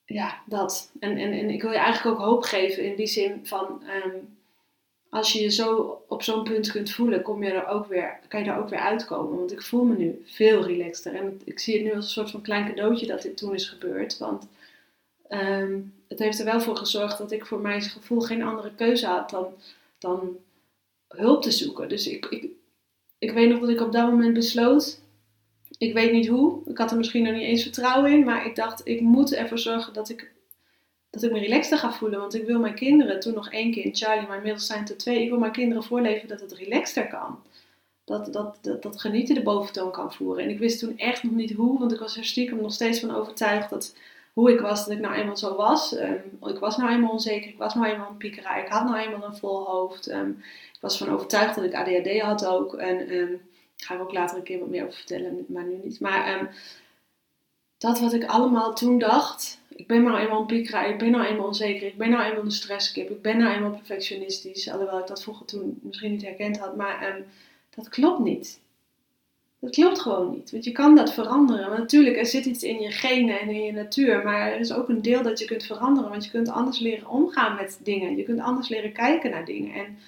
ja, 0.07 0.43
dat. 0.47 0.91
En, 0.99 1.17
en, 1.17 1.33
en 1.33 1.51
ik 1.51 1.63
wil 1.63 1.71
je 1.71 1.77
eigenlijk 1.77 2.19
ook 2.19 2.27
hoop 2.27 2.43
geven 2.43 2.85
in 2.85 2.97
die 2.97 3.07
zin 3.07 3.41
van, 3.43 3.83
ehm, 3.87 4.17
als 5.09 5.33
je 5.33 5.41
je 5.43 5.51
zo 5.51 6.03
op 6.09 6.23
zo'n 6.23 6.45
punt 6.45 6.71
kunt 6.71 6.91
voelen, 6.91 7.23
kom 7.23 7.43
je 7.43 7.51
er 7.51 7.67
ook 7.67 7.87
weer, 7.87 8.19
kan 8.29 8.45
je 8.45 8.51
er 8.51 8.59
ook 8.59 8.69
weer 8.69 8.79
uitkomen. 8.79 9.39
Want 9.39 9.53
ik 9.53 9.63
voel 9.63 9.85
me 9.85 9.97
nu 9.97 10.23
veel 10.25 10.65
relaxter. 10.65 11.15
En 11.15 11.41
ik 11.45 11.59
zie 11.59 11.75
het 11.75 11.85
nu 11.85 11.95
als 11.95 12.05
een 12.05 12.11
soort 12.11 12.31
van 12.31 12.43
klein 12.43 12.67
cadeautje 12.67 13.07
dat 13.07 13.23
dit 13.23 13.37
toen 13.37 13.55
is 13.55 13.69
gebeurd. 13.69 14.19
Want 14.19 14.49
ehm, 15.29 15.81
het 16.09 16.19
heeft 16.19 16.39
er 16.39 16.45
wel 16.45 16.61
voor 16.61 16.77
gezorgd 16.77 17.19
dat 17.19 17.33
ik 17.33 17.47
voor 17.47 17.61
mijn 17.61 17.83
gevoel 17.83 18.21
geen 18.21 18.43
andere 18.43 18.75
keuze 18.75 19.07
had 19.07 19.31
dan, 19.31 19.47
dan 19.99 20.37
hulp 21.09 21.43
te 21.43 21.51
zoeken. 21.51 21.89
Dus 21.89 22.07
ik, 22.07 22.27
ik, 22.27 22.47
ik 23.19 23.33
weet 23.33 23.49
nog 23.49 23.61
dat 23.61 23.69
ik 23.69 23.81
op 23.81 23.93
dat 23.93 24.11
moment 24.11 24.35
besloot, 24.35 25.01
ik 25.79 25.93
weet 25.95 26.13
niet 26.13 26.27
hoe. 26.27 26.61
Ik 26.67 26.79
had 26.79 26.91
er 26.91 26.97
misschien 26.97 27.23
nog 27.23 27.33
niet 27.33 27.43
eens 27.43 27.63
vertrouwen 27.63 28.13
in. 28.13 28.25
Maar 28.25 28.47
ik 28.47 28.57
dacht, 28.57 28.81
ik 28.85 29.01
moet 29.01 29.35
ervoor 29.35 29.59
zorgen 29.59 29.93
dat 29.93 30.09
ik, 30.09 30.33
dat 31.11 31.23
ik 31.23 31.33
me 31.33 31.39
relaxter 31.39 31.79
ga 31.79 31.93
voelen. 31.93 32.21
Want 32.21 32.35
ik 32.35 32.47
wil 32.47 32.61
mijn 32.61 32.75
kinderen, 32.75 33.21
toen 33.21 33.35
nog 33.35 33.51
één 33.51 33.73
kind, 33.73 33.99
Charlie, 33.99 34.27
maar 34.27 34.37
inmiddels 34.37 34.67
zijn 34.67 34.81
het 34.81 34.91
er 34.91 34.97
twee. 34.97 35.23
Ik 35.23 35.29
wil 35.29 35.39
mijn 35.39 35.53
kinderen 35.53 35.85
voorleven 35.85 36.29
dat 36.29 36.41
het 36.41 36.53
relaxter 36.53 37.07
kan. 37.07 37.39
Dat, 38.05 38.33
dat, 38.33 38.59
dat, 38.61 38.83
dat 38.83 39.01
genieten 39.01 39.35
de 39.35 39.43
boventoon 39.43 39.91
kan 39.91 40.13
voeren. 40.13 40.45
En 40.45 40.51
ik 40.51 40.59
wist 40.59 40.79
toen 40.79 40.99
echt 40.99 41.23
nog 41.23 41.33
niet 41.33 41.53
hoe. 41.53 41.79
Want 41.79 41.93
ik 41.93 41.99
was 41.99 42.17
er 42.17 42.25
stiekem 42.25 42.61
nog 42.61 42.73
steeds 42.73 43.01
van 43.01 43.15
overtuigd 43.15 43.71
dat 43.71 43.95
hoe 44.33 44.53
ik 44.53 44.61
was, 44.61 44.85
dat 44.85 44.95
ik 44.95 45.01
nou 45.01 45.15
eenmaal 45.15 45.37
zo 45.37 45.55
was. 45.55 45.99
Um, 45.99 46.49
ik 46.49 46.59
was 46.59 46.77
nou 46.77 46.91
eenmaal 46.91 47.11
onzeker. 47.11 47.49
Ik 47.49 47.59
was 47.59 47.75
nou 47.75 47.87
eenmaal 47.87 48.11
een 48.11 48.17
piekerij. 48.17 48.63
Ik 48.63 48.69
had 48.69 48.85
nou 48.85 48.97
eenmaal 48.97 49.25
een 49.25 49.37
vol 49.37 49.65
hoofd. 49.65 50.11
Um, 50.11 50.39
ik 50.73 50.81
was 50.81 50.99
van 50.99 51.09
overtuigd 51.09 51.55
dat 51.55 51.65
ik 51.65 51.75
ADHD 51.75 52.21
had 52.21 52.47
ook. 52.47 52.75
En... 52.75 53.15
Um, 53.15 53.41
ga 53.77 53.95
ik 53.95 54.01
ook 54.01 54.13
later 54.13 54.37
een 54.37 54.43
keer 54.43 54.59
wat 54.59 54.69
meer 54.69 54.83
over 54.83 54.97
vertellen, 54.97 55.45
maar 55.49 55.65
nu 55.65 55.81
niet. 55.83 56.01
Maar 56.01 56.41
um, 56.41 56.49
dat 57.79 58.01
wat 58.01 58.13
ik 58.13 58.25
allemaal 58.25 58.75
toen 58.75 58.99
dacht, 58.99 59.61
ik 59.69 59.87
ben 59.87 60.03
nou 60.03 60.19
eenmaal 60.19 60.47
een 60.49 60.89
ik 60.91 60.99
ben 60.99 61.11
nou 61.11 61.25
eenmaal 61.25 61.47
onzeker, 61.47 61.87
ik 61.87 61.99
ben 61.99 62.11
nou 62.11 62.25
eenmaal 62.25 62.45
een 62.45 62.51
stresskip, 62.51 63.11
ik 63.11 63.23
ben 63.23 63.39
nou 63.39 63.55
eenmaal 63.55 63.71
perfectionistisch, 63.71 64.71
alhoewel 64.71 64.99
ik 64.99 65.07
dat 65.07 65.23
vroeger 65.23 65.47
toen 65.47 65.79
misschien 65.83 66.11
niet 66.11 66.23
herkend 66.23 66.59
had, 66.59 66.77
maar 66.77 67.17
um, 67.17 67.25
dat 67.75 67.89
klopt 67.89 68.21
niet. 68.21 68.61
Dat 69.59 69.71
klopt 69.71 70.01
gewoon 70.01 70.31
niet, 70.31 70.51
want 70.51 70.65
je 70.65 70.73
kan 70.73 70.95
dat 70.95 71.13
veranderen. 71.13 71.69
Maar 71.69 71.79
natuurlijk, 71.79 72.17
er 72.17 72.27
zit 72.27 72.45
iets 72.45 72.63
in 72.63 72.81
je 72.81 72.91
genen 72.91 73.41
en 73.41 73.49
in 73.49 73.63
je 73.63 73.73
natuur, 73.73 74.25
maar 74.25 74.53
er 74.53 74.61
is 74.61 74.73
ook 74.73 74.89
een 74.89 75.03
deel 75.03 75.23
dat 75.23 75.39
je 75.39 75.45
kunt 75.45 75.65
veranderen, 75.65 76.11
want 76.11 76.25
je 76.25 76.31
kunt 76.31 76.49
anders 76.49 76.79
leren 76.79 77.09
omgaan 77.09 77.57
met 77.57 77.79
dingen, 77.83 78.17
je 78.17 78.23
kunt 78.23 78.41
anders 78.41 78.69
leren 78.69 78.93
kijken 78.93 79.31
naar 79.31 79.45
dingen. 79.45 79.75
En 79.75 79.99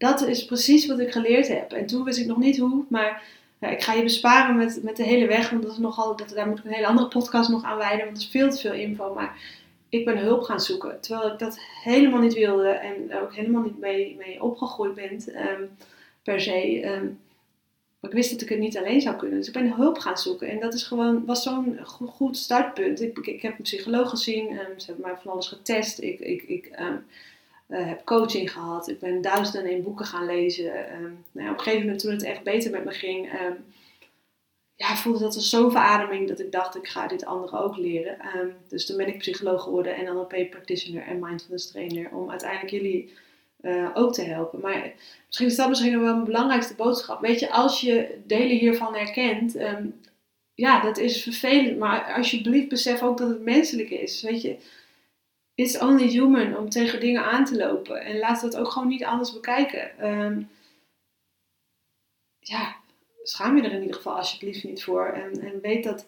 dat 0.00 0.26
is 0.26 0.44
precies 0.44 0.86
wat 0.86 0.98
ik 0.98 1.12
geleerd 1.12 1.48
heb. 1.48 1.72
En 1.72 1.86
toen 1.86 2.04
wist 2.04 2.18
ik 2.18 2.26
nog 2.26 2.38
niet 2.38 2.58
hoe, 2.58 2.84
maar 2.88 3.22
ik 3.60 3.82
ga 3.82 3.92
je 3.92 4.02
besparen 4.02 4.56
met, 4.56 4.82
met 4.82 4.96
de 4.96 5.02
hele 5.02 5.26
weg, 5.26 5.50
want 5.50 5.62
dat 5.62 5.72
is 5.72 5.78
nogal, 5.78 6.16
dat, 6.16 6.28
daar 6.28 6.48
moet 6.48 6.58
ik 6.58 6.64
een 6.64 6.72
hele 6.72 6.86
andere 6.86 7.08
podcast 7.08 7.50
nog 7.50 7.64
aan 7.64 7.78
wijden, 7.78 8.04
want 8.04 8.10
dat 8.10 8.24
is 8.24 8.30
veel 8.30 8.50
te 8.50 8.58
veel 8.58 8.72
info. 8.72 9.14
Maar 9.14 9.38
ik 9.88 10.04
ben 10.04 10.18
hulp 10.18 10.42
gaan 10.42 10.60
zoeken, 10.60 11.00
terwijl 11.00 11.32
ik 11.32 11.38
dat 11.38 11.58
helemaal 11.82 12.20
niet 12.20 12.34
wilde 12.34 12.68
en 12.68 13.14
ook 13.22 13.34
helemaal 13.34 13.62
niet 13.62 13.78
mee, 13.78 14.16
mee 14.18 14.42
opgegroeid 14.42 14.94
ben 14.94 15.48
um, 15.48 15.70
per 16.22 16.40
se. 16.40 17.08
Maar 18.00 18.10
ik 18.10 18.16
wist 18.16 18.30
dat 18.30 18.40
ik 18.40 18.48
het 18.48 18.58
niet 18.58 18.78
alleen 18.78 19.00
zou 19.00 19.16
kunnen. 19.16 19.38
Dus 19.38 19.46
ik 19.46 19.52
ben 19.52 19.74
hulp 19.74 19.98
gaan 19.98 20.18
zoeken. 20.18 20.48
En 20.48 20.60
dat 20.60 20.74
is 20.74 20.82
gewoon, 20.82 21.24
was 21.24 21.42
zo'n 21.42 21.78
goed 21.86 22.36
startpunt. 22.36 23.00
Ik, 23.00 23.18
ik, 23.18 23.42
heb 23.42 23.56
een 23.56 23.62
psycholoog 23.62 24.10
gezien. 24.10 24.50
Um, 24.50 24.78
ze 24.78 24.86
hebben 24.86 25.04
mij 25.04 25.16
van 25.22 25.32
alles 25.32 25.48
getest. 25.48 26.00
Ik, 26.00 26.20
ik, 26.20 26.42
ik 26.42 26.70
uh, 27.70 27.86
heb 27.86 28.04
coaching 28.04 28.52
gehad. 28.52 28.88
Ik 28.88 28.98
ben 28.98 29.22
duizenden 29.22 29.62
en 29.62 29.70
één 29.70 29.82
boeken 29.82 30.06
gaan 30.06 30.26
lezen. 30.26 30.94
Um, 30.94 31.24
nou 31.32 31.46
ja, 31.46 31.52
op 31.52 31.58
een 31.58 31.64
gegeven 31.64 31.80
moment 31.80 31.98
toen 31.98 32.12
het 32.12 32.22
echt 32.22 32.42
beter 32.42 32.70
met 32.70 32.84
me 32.84 32.90
ging, 32.90 33.32
um, 33.32 33.64
ja, 34.74 34.96
voelde 34.96 35.18
dat 35.18 35.34
als 35.34 35.50
zo'n 35.50 35.70
verademing 35.70 36.28
dat 36.28 36.40
ik 36.40 36.52
dacht, 36.52 36.76
ik 36.76 36.88
ga 36.88 37.06
dit 37.06 37.24
anderen 37.24 37.60
ook 37.60 37.76
leren. 37.76 38.18
Um, 38.36 38.54
dus 38.68 38.86
toen 38.86 38.96
ben 38.96 39.08
ik 39.08 39.18
psycholoog 39.18 39.62
geworden 39.62 39.94
en 39.94 40.14
NLP 40.14 40.50
practitioner 40.50 41.02
en 41.02 41.18
mindfulness 41.18 41.70
trainer. 41.70 42.10
Om 42.12 42.30
uiteindelijk 42.30 42.70
jullie 42.70 43.12
uh, 43.62 43.88
ook 43.94 44.14
te 44.14 44.22
helpen. 44.22 44.60
Maar 44.60 44.92
misschien 45.26 45.46
is 45.46 45.56
dat 45.56 45.68
misschien 45.68 46.00
wel 46.00 46.12
mijn 46.14 46.24
belangrijkste 46.24 46.74
boodschap. 46.74 47.20
Weet 47.20 47.40
je, 47.40 47.50
als 47.50 47.80
je 47.80 48.18
delen 48.26 48.56
hiervan 48.56 48.94
herkent, 48.94 49.56
ja, 50.54 50.80
dat 50.80 50.98
is 50.98 51.22
vervelend. 51.22 51.78
Maar 51.78 52.14
alsjeblieft 52.16 52.68
besef 52.68 53.02
ook 53.02 53.18
dat 53.18 53.28
het 53.28 53.42
menselijk 53.42 53.90
is. 53.90 54.22
Weet 54.22 54.42
je, 54.42 54.56
it's 55.54 55.78
only 55.78 56.08
human 56.08 56.56
om 56.56 56.68
tegen 56.68 57.00
dingen 57.00 57.24
aan 57.24 57.44
te 57.44 57.56
lopen. 57.56 58.00
En 58.00 58.18
laat 58.18 58.42
het 58.42 58.56
ook 58.56 58.70
gewoon 58.70 58.88
niet 58.88 59.04
anders 59.04 59.32
bekijken. 59.32 60.08
Um, 60.08 60.50
ja, 62.40 62.76
schaam 63.22 63.56
je 63.56 63.62
er 63.62 63.72
in 63.72 63.80
ieder 63.80 63.96
geval 63.96 64.16
alsjeblieft 64.16 64.64
niet 64.64 64.84
voor. 64.84 65.06
En, 65.06 65.40
en 65.40 65.60
weet 65.62 65.84
dat, 65.84 66.06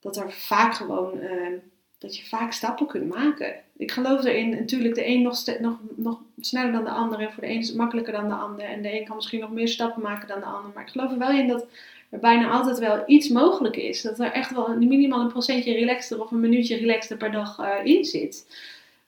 dat 0.00 0.16
er 0.16 0.32
vaak 0.32 0.74
gewoon, 0.74 1.18
uh, 1.18 1.58
dat 1.98 2.16
je 2.16 2.24
vaak 2.24 2.52
stappen 2.52 2.86
kunt 2.86 3.08
maken. 3.08 3.54
Ik 3.76 3.90
geloof 3.90 4.24
erin, 4.24 4.50
natuurlijk 4.50 4.94
de 4.94 5.06
een 5.06 5.22
nog, 5.22 5.44
nog, 5.60 5.78
nog 5.96 6.20
sneller 6.40 6.72
dan 6.72 6.84
de 6.84 6.90
ander. 6.90 7.20
En 7.20 7.32
voor 7.32 7.42
de 7.42 7.48
een 7.48 7.58
is 7.58 7.68
het 7.68 7.76
makkelijker 7.76 8.12
dan 8.12 8.28
de 8.28 8.34
ander. 8.34 8.64
En 8.64 8.82
de 8.82 8.98
een 8.98 9.04
kan 9.04 9.16
misschien 9.16 9.40
nog 9.40 9.50
meer 9.50 9.68
stappen 9.68 10.02
maken 10.02 10.28
dan 10.28 10.40
de 10.40 10.46
ander. 10.46 10.70
Maar 10.74 10.82
ik 10.82 10.90
geloof 10.90 11.10
er 11.10 11.18
wel 11.18 11.30
in 11.30 11.48
dat 11.48 11.66
er 12.10 12.18
bijna 12.18 12.50
altijd 12.50 12.78
wel 12.78 13.02
iets 13.06 13.28
mogelijk 13.28 13.76
is. 13.76 14.02
Dat 14.02 14.20
er 14.20 14.32
echt 14.32 14.54
wel 14.54 14.76
minimaal 14.76 15.20
een 15.20 15.28
procentje 15.28 15.72
relaxter 15.72 16.20
of 16.20 16.30
een 16.30 16.40
minuutje 16.40 16.76
relaxter 16.76 17.16
per 17.16 17.32
dag 17.32 17.58
uh, 17.58 17.84
in 17.84 18.04
zit. 18.04 18.46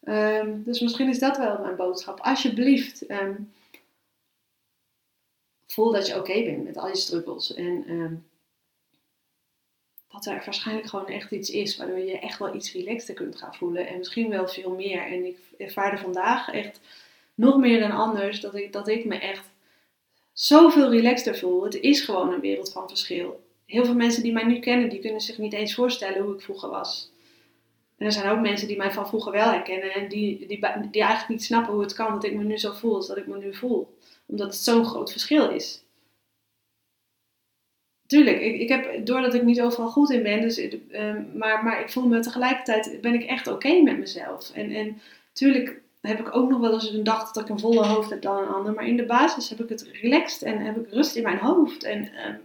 Um, 0.09 0.63
dus 0.65 0.81
misschien 0.81 1.09
is 1.09 1.19
dat 1.19 1.37
wel 1.37 1.59
mijn 1.59 1.77
boodschap. 1.77 2.21
Alsjeblieft, 2.21 3.11
um, 3.11 3.53
voel 5.67 5.93
dat 5.93 6.07
je 6.07 6.19
oké 6.19 6.43
bent 6.43 6.65
met 6.65 6.77
al 6.77 6.89
je 6.89 6.97
struggles. 6.97 7.55
En 7.55 7.91
um, 7.91 8.27
dat 10.09 10.27
er 10.27 10.43
waarschijnlijk 10.45 10.89
gewoon 10.89 11.07
echt 11.07 11.31
iets 11.31 11.51
is 11.51 11.77
waardoor 11.77 11.99
je 11.99 12.19
echt 12.19 12.39
wel 12.39 12.55
iets 12.55 12.73
relaxter 12.73 13.15
kunt 13.15 13.37
gaan 13.37 13.55
voelen. 13.55 13.87
En 13.87 13.99
misschien 13.99 14.29
wel 14.29 14.49
veel 14.49 14.71
meer. 14.71 15.07
En 15.07 15.25
ik 15.25 15.39
ervaarde 15.59 15.99
vandaag 15.99 16.49
echt 16.49 16.81
nog 17.35 17.57
meer 17.57 17.81
dan 17.81 17.91
anders 17.91 18.41
dat 18.41 18.55
ik, 18.55 18.73
dat 18.73 18.89
ik 18.89 19.05
me 19.05 19.19
echt 19.19 19.51
zoveel 20.33 20.91
relaxter 20.91 21.37
voel. 21.37 21.65
Het 21.65 21.75
is 21.75 22.01
gewoon 22.01 22.33
een 22.33 22.41
wereld 22.41 22.73
van 22.73 22.89
verschil. 22.89 23.45
Heel 23.67 23.85
veel 23.85 23.95
mensen 23.95 24.23
die 24.23 24.33
mij 24.33 24.45
nu 24.45 24.59
kennen, 24.59 24.89
die 24.89 25.01
kunnen 25.01 25.21
zich 25.21 25.39
niet 25.39 25.53
eens 25.53 25.75
voorstellen 25.75 26.23
hoe 26.23 26.35
ik 26.35 26.41
vroeger 26.41 26.69
was. 26.69 27.13
En 27.97 28.07
er 28.07 28.13
zijn 28.13 28.31
ook 28.31 28.41
mensen 28.41 28.69
die 28.69 28.77
mij 28.77 28.93
van 28.93 29.09
vroeger 29.09 29.33
wel 29.33 29.51
herkennen 29.51 29.93
en 29.93 30.09
die, 30.09 30.47
die, 30.47 30.61
die 30.91 31.03
eigenlijk 31.03 31.29
niet 31.29 31.45
snappen 31.45 31.73
hoe 31.73 31.83
het 31.83 31.95
kan 31.95 32.13
dat 32.13 32.25
ik 32.25 32.35
me 32.35 32.45
nu 32.45 32.59
zo 32.59 32.73
voel 32.73 32.95
als 32.95 33.07
dat 33.07 33.17
ik 33.17 33.27
me 33.27 33.39
nu 33.39 33.55
voel. 33.55 33.99
Omdat 34.27 34.47
het 34.47 34.57
zo'n 34.57 34.85
groot 34.85 35.11
verschil 35.11 35.51
is. 35.51 35.85
Tuurlijk, 38.07 38.41
ik, 38.41 38.61
ik 38.61 38.69
heb, 38.69 39.07
doordat 39.07 39.35
ik 39.35 39.43
niet 39.43 39.61
overal 39.61 39.89
goed 39.89 40.11
in 40.11 40.23
ben, 40.23 40.41
dus, 40.41 40.59
uh, 40.59 41.15
maar, 41.35 41.65
maar 41.65 41.81
ik 41.81 41.91
voel 41.91 42.07
me 42.07 42.21
tegelijkertijd, 42.21 42.99
ben 43.01 43.15
ik 43.15 43.23
echt 43.23 43.47
oké 43.47 43.81
met 43.83 43.99
mezelf. 43.99 44.51
En, 44.51 44.71
en 44.71 45.01
tuurlijk 45.33 45.81
heb 46.01 46.19
ik 46.19 46.37
ook 46.37 46.51
nog 46.51 46.61
wel 46.61 46.73
eens 46.73 46.91
een 46.91 47.05
dag 47.05 47.33
dat 47.33 47.43
ik 47.43 47.49
een 47.49 47.59
volle 47.59 47.87
hoofd 47.87 48.11
heb 48.11 48.23
dan 48.23 48.39
een 48.39 48.49
ander. 48.49 48.73
Maar 48.73 48.87
in 48.87 48.97
de 48.97 49.07
basis 49.07 49.49
heb 49.49 49.61
ik 49.61 49.69
het 49.69 49.89
relaxed 49.93 50.43
en 50.43 50.59
heb 50.59 50.77
ik 50.77 50.91
rust 50.91 51.17
in 51.17 51.23
mijn 51.23 51.39
hoofd. 51.39 51.85
En 51.85 51.99
um, 52.29 52.41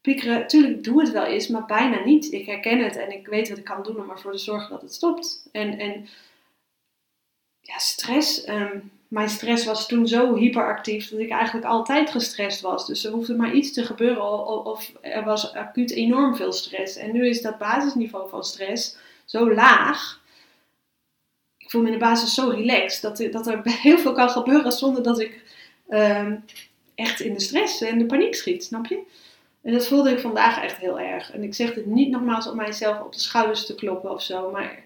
piekeren, 0.00 0.46
tuurlijk 0.46 0.84
doe 0.84 1.00
het 1.00 1.12
wel 1.12 1.24
eens, 1.24 1.48
maar 1.48 1.66
bijna 1.66 2.04
niet. 2.04 2.32
Ik 2.32 2.46
herken 2.46 2.84
het 2.84 2.96
en 2.96 3.12
ik 3.12 3.26
weet 3.26 3.48
wat 3.48 3.58
ik 3.58 3.64
kan 3.64 3.82
doen 3.82 4.00
om 4.00 4.10
ervoor 4.10 4.32
te 4.32 4.38
zorgen 4.38 4.70
dat 4.70 4.82
het 4.82 4.94
stopt. 4.94 5.48
En, 5.52 5.78
en 5.78 6.08
ja, 7.60 7.78
stress. 7.78 8.44
Ehm, 8.44 8.78
mijn 9.08 9.28
stress 9.28 9.64
was 9.64 9.88
toen 9.88 10.08
zo 10.08 10.34
hyperactief 10.34 11.08
dat 11.08 11.18
ik 11.20 11.30
eigenlijk 11.30 11.66
altijd 11.66 12.10
gestrest 12.10 12.60
was. 12.60 12.86
Dus 12.86 13.04
er 13.04 13.12
hoefde 13.12 13.34
maar 13.34 13.52
iets 13.52 13.72
te 13.72 13.84
gebeuren 13.84 14.46
of 14.64 14.92
er 15.00 15.24
was 15.24 15.54
acuut 15.54 15.90
enorm 15.90 16.36
veel 16.36 16.52
stress. 16.52 16.96
En 16.96 17.12
nu 17.12 17.28
is 17.28 17.42
dat 17.42 17.58
basisniveau 17.58 18.28
van 18.28 18.44
stress 18.44 18.96
zo 19.24 19.54
laag. 19.54 20.20
Ik 21.58 21.70
voel 21.70 21.80
me 21.80 21.86
in 21.86 21.92
de 21.92 22.04
basis 22.04 22.34
zo 22.34 22.48
relaxed 22.48 23.02
dat, 23.02 23.32
dat 23.32 23.46
er 23.46 23.60
heel 23.82 23.98
veel 23.98 24.12
kan 24.12 24.30
gebeuren 24.30 24.72
zonder 24.72 25.02
dat 25.02 25.20
ik 25.20 25.42
ehm, 25.88 26.36
echt 26.94 27.20
in 27.20 27.32
de 27.32 27.40
stress 27.40 27.80
en 27.80 27.98
de 27.98 28.06
paniek 28.06 28.34
schiet, 28.34 28.64
snap 28.64 28.86
je? 28.86 29.02
En 29.62 29.72
dat 29.72 29.86
voelde 29.86 30.10
ik 30.10 30.18
vandaag 30.18 30.62
echt 30.62 30.76
heel 30.76 31.00
erg. 31.00 31.32
En 31.32 31.42
ik 31.42 31.54
zeg 31.54 31.74
dit 31.74 31.86
niet 31.86 32.10
nogmaals 32.10 32.48
om 32.48 32.56
mijzelf 32.56 33.00
op 33.00 33.12
de 33.12 33.20
schouders 33.20 33.66
te 33.66 33.74
kloppen 33.74 34.10
of 34.10 34.22
zo, 34.22 34.50
maar 34.50 34.82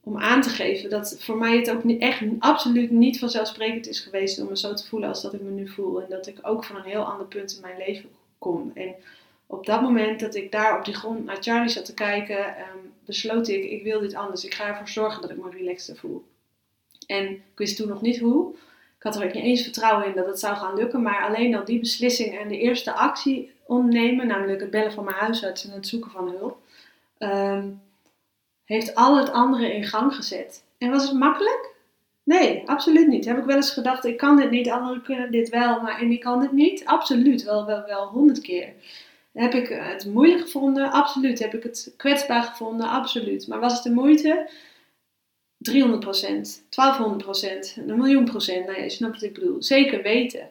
om 0.00 0.18
aan 0.18 0.42
te 0.42 0.48
geven 0.48 0.90
dat 0.90 1.16
voor 1.18 1.36
mij 1.36 1.56
het 1.56 1.70
ook 1.70 1.82
echt 1.84 2.22
absoluut 2.38 2.90
niet 2.90 3.18
vanzelfsprekend 3.18 3.88
is 3.88 4.00
geweest 4.00 4.40
om 4.40 4.48
me 4.48 4.56
zo 4.56 4.74
te 4.74 4.86
voelen 4.86 5.08
als 5.08 5.22
dat 5.22 5.34
ik 5.34 5.40
me 5.40 5.50
nu 5.50 5.68
voel. 5.68 6.02
En 6.02 6.10
dat 6.10 6.26
ik 6.26 6.38
ook 6.42 6.64
van 6.64 6.76
een 6.76 6.82
heel 6.82 7.04
ander 7.04 7.26
punt 7.26 7.54
in 7.54 7.60
mijn 7.60 7.78
leven 7.78 8.10
kom. 8.38 8.70
En 8.74 8.94
op 9.46 9.66
dat 9.66 9.82
moment 9.82 10.20
dat 10.20 10.34
ik 10.34 10.52
daar 10.52 10.78
op 10.78 10.84
die 10.84 10.94
grond 10.94 11.24
naar 11.24 11.36
Charlie 11.40 11.68
zat 11.68 11.84
te 11.84 11.94
kijken, 11.94 12.46
um, 12.46 12.92
besloot 13.04 13.48
ik, 13.48 13.64
ik 13.64 13.82
wil 13.82 14.00
dit 14.00 14.14
anders. 14.14 14.44
Ik 14.44 14.54
ga 14.54 14.66
ervoor 14.66 14.88
zorgen 14.88 15.22
dat 15.22 15.30
ik 15.30 15.36
me 15.36 15.50
relaxter 15.50 15.96
voel. 15.96 16.24
En 17.06 17.30
ik 17.30 17.42
wist 17.54 17.76
toen 17.76 17.88
nog 17.88 18.00
niet 18.00 18.18
hoe. 18.18 18.54
Ik 18.96 19.06
had 19.06 19.16
er 19.16 19.24
ook 19.24 19.34
niet 19.34 19.44
eens 19.44 19.62
vertrouwen 19.62 20.06
in 20.06 20.14
dat 20.14 20.26
het 20.26 20.40
zou 20.40 20.56
gaan 20.56 20.76
lukken. 20.76 21.02
Maar 21.02 21.26
alleen 21.28 21.54
al 21.54 21.64
die 21.64 21.78
beslissing 21.78 22.38
en 22.38 22.48
de 22.48 22.58
eerste 22.58 22.92
actie 22.92 23.52
ondernemen, 23.70 24.26
namelijk 24.26 24.60
het 24.60 24.70
bellen 24.70 24.92
van 24.92 25.04
mijn 25.04 25.16
huisarts 25.16 25.64
en 25.64 25.74
het 25.74 25.86
zoeken 25.86 26.10
van 26.10 26.28
hulp, 26.28 26.58
ehm, 27.18 27.68
heeft 28.64 28.94
al 28.94 29.16
het 29.16 29.30
andere 29.32 29.74
in 29.74 29.84
gang 29.84 30.14
gezet. 30.14 30.64
En 30.78 30.90
was 30.90 31.08
het 31.08 31.18
makkelijk? 31.18 31.74
Nee, 32.22 32.62
absoluut 32.68 33.06
niet. 33.08 33.24
Heb 33.24 33.38
ik 33.38 33.44
wel 33.44 33.56
eens 33.56 33.70
gedacht, 33.70 34.04
ik 34.04 34.16
kan 34.16 34.36
dit 34.36 34.50
niet, 34.50 34.70
anderen 34.70 35.02
kunnen 35.02 35.30
dit 35.30 35.48
wel, 35.48 35.80
maar 35.80 36.00
en 36.00 36.10
ik 36.10 36.20
kan 36.20 36.40
dit 36.40 36.52
niet? 36.52 36.84
Absoluut, 36.84 37.42
wel, 37.42 37.66
wel, 37.66 37.84
wel 37.86 38.06
honderd 38.06 38.40
keer. 38.40 38.72
Heb 39.32 39.54
ik 39.54 39.68
het 39.68 40.06
moeilijk 40.06 40.40
gevonden? 40.40 40.90
Absoluut. 40.90 41.38
Heb 41.38 41.54
ik 41.54 41.62
het 41.62 41.94
kwetsbaar 41.96 42.42
gevonden? 42.42 42.88
Absoluut. 42.88 43.48
Maar 43.48 43.60
was 43.60 43.72
het 43.72 43.82
de 43.82 43.90
moeite? 43.90 44.50
300 45.58 46.00
procent, 46.00 46.62
1200 46.68 47.24
procent, 47.24 47.76
een 47.86 47.96
miljoen 47.96 48.24
procent. 48.24 48.66
Nou 48.66 48.82
je 48.82 48.90
snapt 48.90 49.14
wat 49.14 49.22
ik 49.22 49.34
bedoel. 49.34 49.62
Zeker 49.62 50.02
weten. 50.02 50.48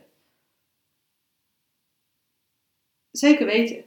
Zeker 3.11 3.45
weten 3.45 3.83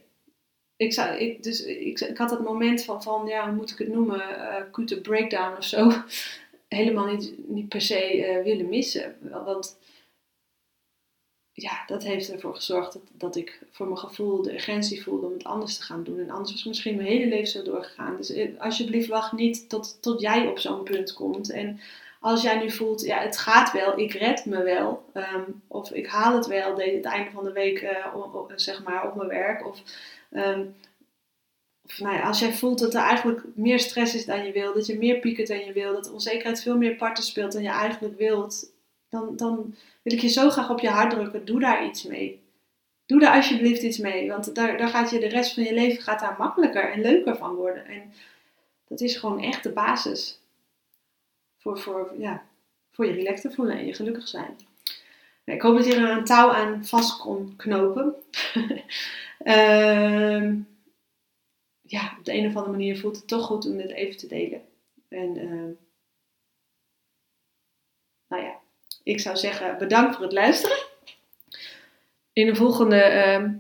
ik, 0.83 0.93
zou, 0.93 1.19
ik, 1.19 1.43
dus, 1.43 1.65
ik, 1.65 2.01
ik 2.01 2.19
had 2.19 2.29
dat 2.29 2.43
moment 2.43 2.85
van, 2.85 3.03
van, 3.03 3.27
ja, 3.27 3.47
hoe 3.47 3.55
moet 3.55 3.71
ik 3.71 3.79
het 3.79 3.89
noemen, 3.89 4.21
uh, 4.21 4.55
acute 4.55 5.01
breakdown 5.01 5.57
of 5.57 5.65
zo, 5.65 5.93
helemaal 6.69 7.07
niet, 7.07 7.33
niet 7.49 7.69
per 7.69 7.81
se 7.81 8.17
uh, 8.17 8.43
willen 8.45 8.69
missen. 8.69 9.17
Want 9.45 9.79
ja, 11.53 11.85
dat 11.87 12.03
heeft 12.03 12.33
ervoor 12.33 12.55
gezorgd 12.55 12.93
dat, 12.93 13.03
dat 13.13 13.37
ik 13.37 13.63
voor 13.71 13.87
mijn 13.87 13.99
gevoel 13.99 14.43
de 14.43 14.53
urgentie 14.53 15.03
voelde 15.03 15.27
om 15.27 15.33
het 15.33 15.45
anders 15.45 15.77
te 15.77 15.83
gaan 15.83 16.05
doen. 16.05 16.19
En 16.19 16.31
anders 16.31 16.53
was 16.53 16.65
misschien 16.65 16.97
mijn 16.97 17.09
hele 17.09 17.27
leven 17.27 17.47
zo 17.47 17.63
doorgegaan. 17.63 18.17
Dus 18.17 18.31
eh, 18.31 18.61
alsjeblieft 18.61 19.09
wacht 19.09 19.33
niet 19.33 19.69
tot, 19.69 19.99
tot 20.01 20.21
jij 20.21 20.47
op 20.47 20.59
zo'n 20.59 20.83
punt 20.83 21.13
komt. 21.13 21.51
En 21.51 21.81
als 22.23 22.43
jij 22.43 22.59
nu 22.59 22.71
voelt, 22.71 23.01
ja, 23.01 23.19
het 23.19 23.39
gaat 23.39 23.73
wel, 23.73 23.99
ik 23.99 24.13
red 24.13 24.45
me 24.45 24.63
wel. 24.63 25.05
Um, 25.15 25.63
of 25.69 25.91
ik 25.91 26.07
haal 26.07 26.35
het 26.35 26.47
wel 26.47 26.77
het 26.77 27.05
einde 27.05 27.31
van 27.31 27.45
de 27.45 27.53
week, 27.53 27.83
uh, 27.83 28.37
zeg 28.55 28.83
maar, 28.83 29.09
op 29.09 29.15
mijn 29.15 29.29
werk. 29.29 29.67
Of 29.67 29.83
Um, 30.31 30.75
als 32.23 32.39
jij 32.39 32.53
voelt 32.53 32.79
dat 32.79 32.95
er 32.95 33.01
eigenlijk 33.01 33.41
meer 33.55 33.79
stress 33.79 34.15
is 34.15 34.25
dan 34.25 34.45
je 34.45 34.53
wil, 34.53 34.75
dat 34.75 34.87
je 34.87 34.99
meer 34.99 35.19
piekert 35.19 35.49
dan 35.49 35.65
je 35.65 35.73
wil, 35.73 35.93
dat 35.93 36.05
de 36.05 36.13
onzekerheid 36.13 36.63
veel 36.63 36.77
meer 36.77 36.95
parten 36.95 37.25
speelt 37.25 37.53
dan 37.53 37.63
je 37.63 37.69
eigenlijk 37.69 38.19
wilt, 38.19 38.73
dan, 39.09 39.37
dan 39.37 39.75
wil 40.03 40.13
ik 40.13 40.21
je 40.21 40.29
zo 40.29 40.51
graag 40.51 40.71
op 40.71 40.81
je 40.81 40.89
hart 40.89 41.11
drukken. 41.11 41.45
Doe 41.45 41.61
daar 41.61 41.87
iets 41.87 42.03
mee. 42.03 42.41
Doe 43.07 43.21
daar 43.21 43.35
alsjeblieft 43.35 43.83
iets 43.83 43.99
mee, 43.99 44.29
want 44.29 44.55
daar, 44.55 44.79
daar 44.79 44.89
gaat 44.89 45.11
je 45.11 45.21
de 45.21 45.29
rest 45.29 45.55
van 45.55 45.63
je 45.63 45.75
leven 45.75 46.03
gaat 46.03 46.21
daar 46.21 46.37
makkelijker 46.39 46.93
en 46.93 47.01
leuker 47.01 47.37
van 47.37 47.55
worden. 47.55 47.87
En 47.87 48.13
dat 48.89 49.01
is 49.01 49.17
gewoon 49.17 49.43
echt 49.43 49.63
de 49.63 49.73
basis 49.73 50.42
voor, 51.63 51.79
voor, 51.79 52.15
ja, 52.19 52.43
voor 52.91 53.07
je 53.07 53.13
relaxed 53.13 53.51
te 53.51 53.57
voelen 53.57 53.79
en 53.79 53.87
je 53.87 53.95
gelukkig 53.95 54.29
zijn. 54.29 54.57
Ik 55.45 55.63
hoop 55.63 55.77
dat 55.77 55.87
je 55.87 55.95
er 55.95 56.11
een 56.11 56.25
touw 56.25 56.51
aan 56.51 56.87
vast 56.87 57.19
kon 57.19 57.57
knopen. 57.57 58.15
uh, 59.45 60.53
ja, 61.95 62.17
op 62.19 62.25
de 62.25 62.33
een 62.33 62.47
of 62.47 62.57
andere 62.57 62.71
manier 62.71 62.99
voelt 62.99 63.17
het 63.17 63.29
toch 63.29 63.47
goed 63.47 63.67
om 63.67 63.77
dit 63.77 63.91
even 63.91 64.17
te 64.17 64.27
delen. 64.27 64.63
En 65.09 65.37
uh, 65.37 65.77
nou 68.29 68.43
ja, 68.43 68.59
ik 69.03 69.21
zou 69.21 69.37
zeggen 69.37 69.79
bedankt 69.79 70.15
voor 70.15 70.25
het 70.25 70.33
luisteren. 70.33 70.77
In 72.33 72.47
de 72.47 72.55
volgende 72.55 73.37
uh, 73.41 73.51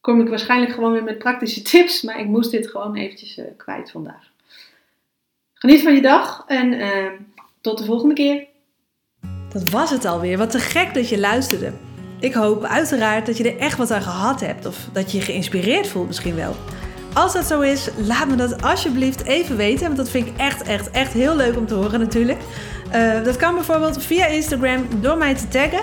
kom 0.00 0.20
ik 0.20 0.28
waarschijnlijk 0.28 0.72
gewoon 0.72 0.92
weer 0.92 1.04
met 1.04 1.18
praktische 1.18 1.62
tips, 1.70 2.02
maar 2.02 2.20
ik 2.20 2.26
moest 2.26 2.50
dit 2.50 2.70
gewoon 2.70 2.96
eventjes 2.96 3.38
uh, 3.38 3.44
kwijt 3.56 3.90
vandaag. 3.90 4.33
Geniet 5.64 5.82
van 5.82 5.94
je 5.94 6.02
dag 6.02 6.44
en 6.46 6.72
ehm, 6.72 7.12
tot 7.60 7.78
de 7.78 7.84
volgende 7.84 8.14
keer. 8.14 8.46
Dat 9.52 9.70
was 9.70 9.90
het 9.90 10.04
alweer. 10.04 10.38
Wat 10.38 10.50
te 10.50 10.58
gek 10.58 10.94
dat 10.94 11.08
je 11.08 11.18
luisterde. 11.18 11.72
Ik 12.20 12.34
hoop 12.34 12.64
uiteraard 12.64 13.26
dat 13.26 13.36
je 13.36 13.52
er 13.52 13.58
echt 13.58 13.78
wat 13.78 13.90
aan 13.90 14.02
gehad 14.02 14.40
hebt 14.40 14.66
of 14.66 14.88
dat 14.92 15.12
je 15.12 15.18
je 15.18 15.24
geïnspireerd 15.24 15.86
voelt 15.86 16.06
misschien 16.06 16.34
wel. 16.34 16.54
Als 17.14 17.32
dat 17.32 17.44
zo 17.44 17.60
is, 17.60 17.88
laat 17.96 18.28
me 18.28 18.36
dat 18.36 18.62
alsjeblieft 18.62 19.24
even 19.24 19.56
weten, 19.56 19.84
want 19.84 19.96
dat 19.96 20.08
vind 20.08 20.26
ik 20.26 20.36
echt, 20.36 20.62
echt, 20.62 20.90
echt 20.90 21.12
heel 21.12 21.36
leuk 21.36 21.56
om 21.56 21.66
te 21.66 21.74
horen 21.74 22.00
natuurlijk. 22.00 22.38
Uh, 22.94 23.24
dat 23.24 23.36
kan 23.36 23.54
bijvoorbeeld 23.54 24.02
via 24.02 24.26
Instagram 24.26 24.86
door 25.00 25.16
mij 25.16 25.34
te 25.34 25.48
taggen 25.48 25.82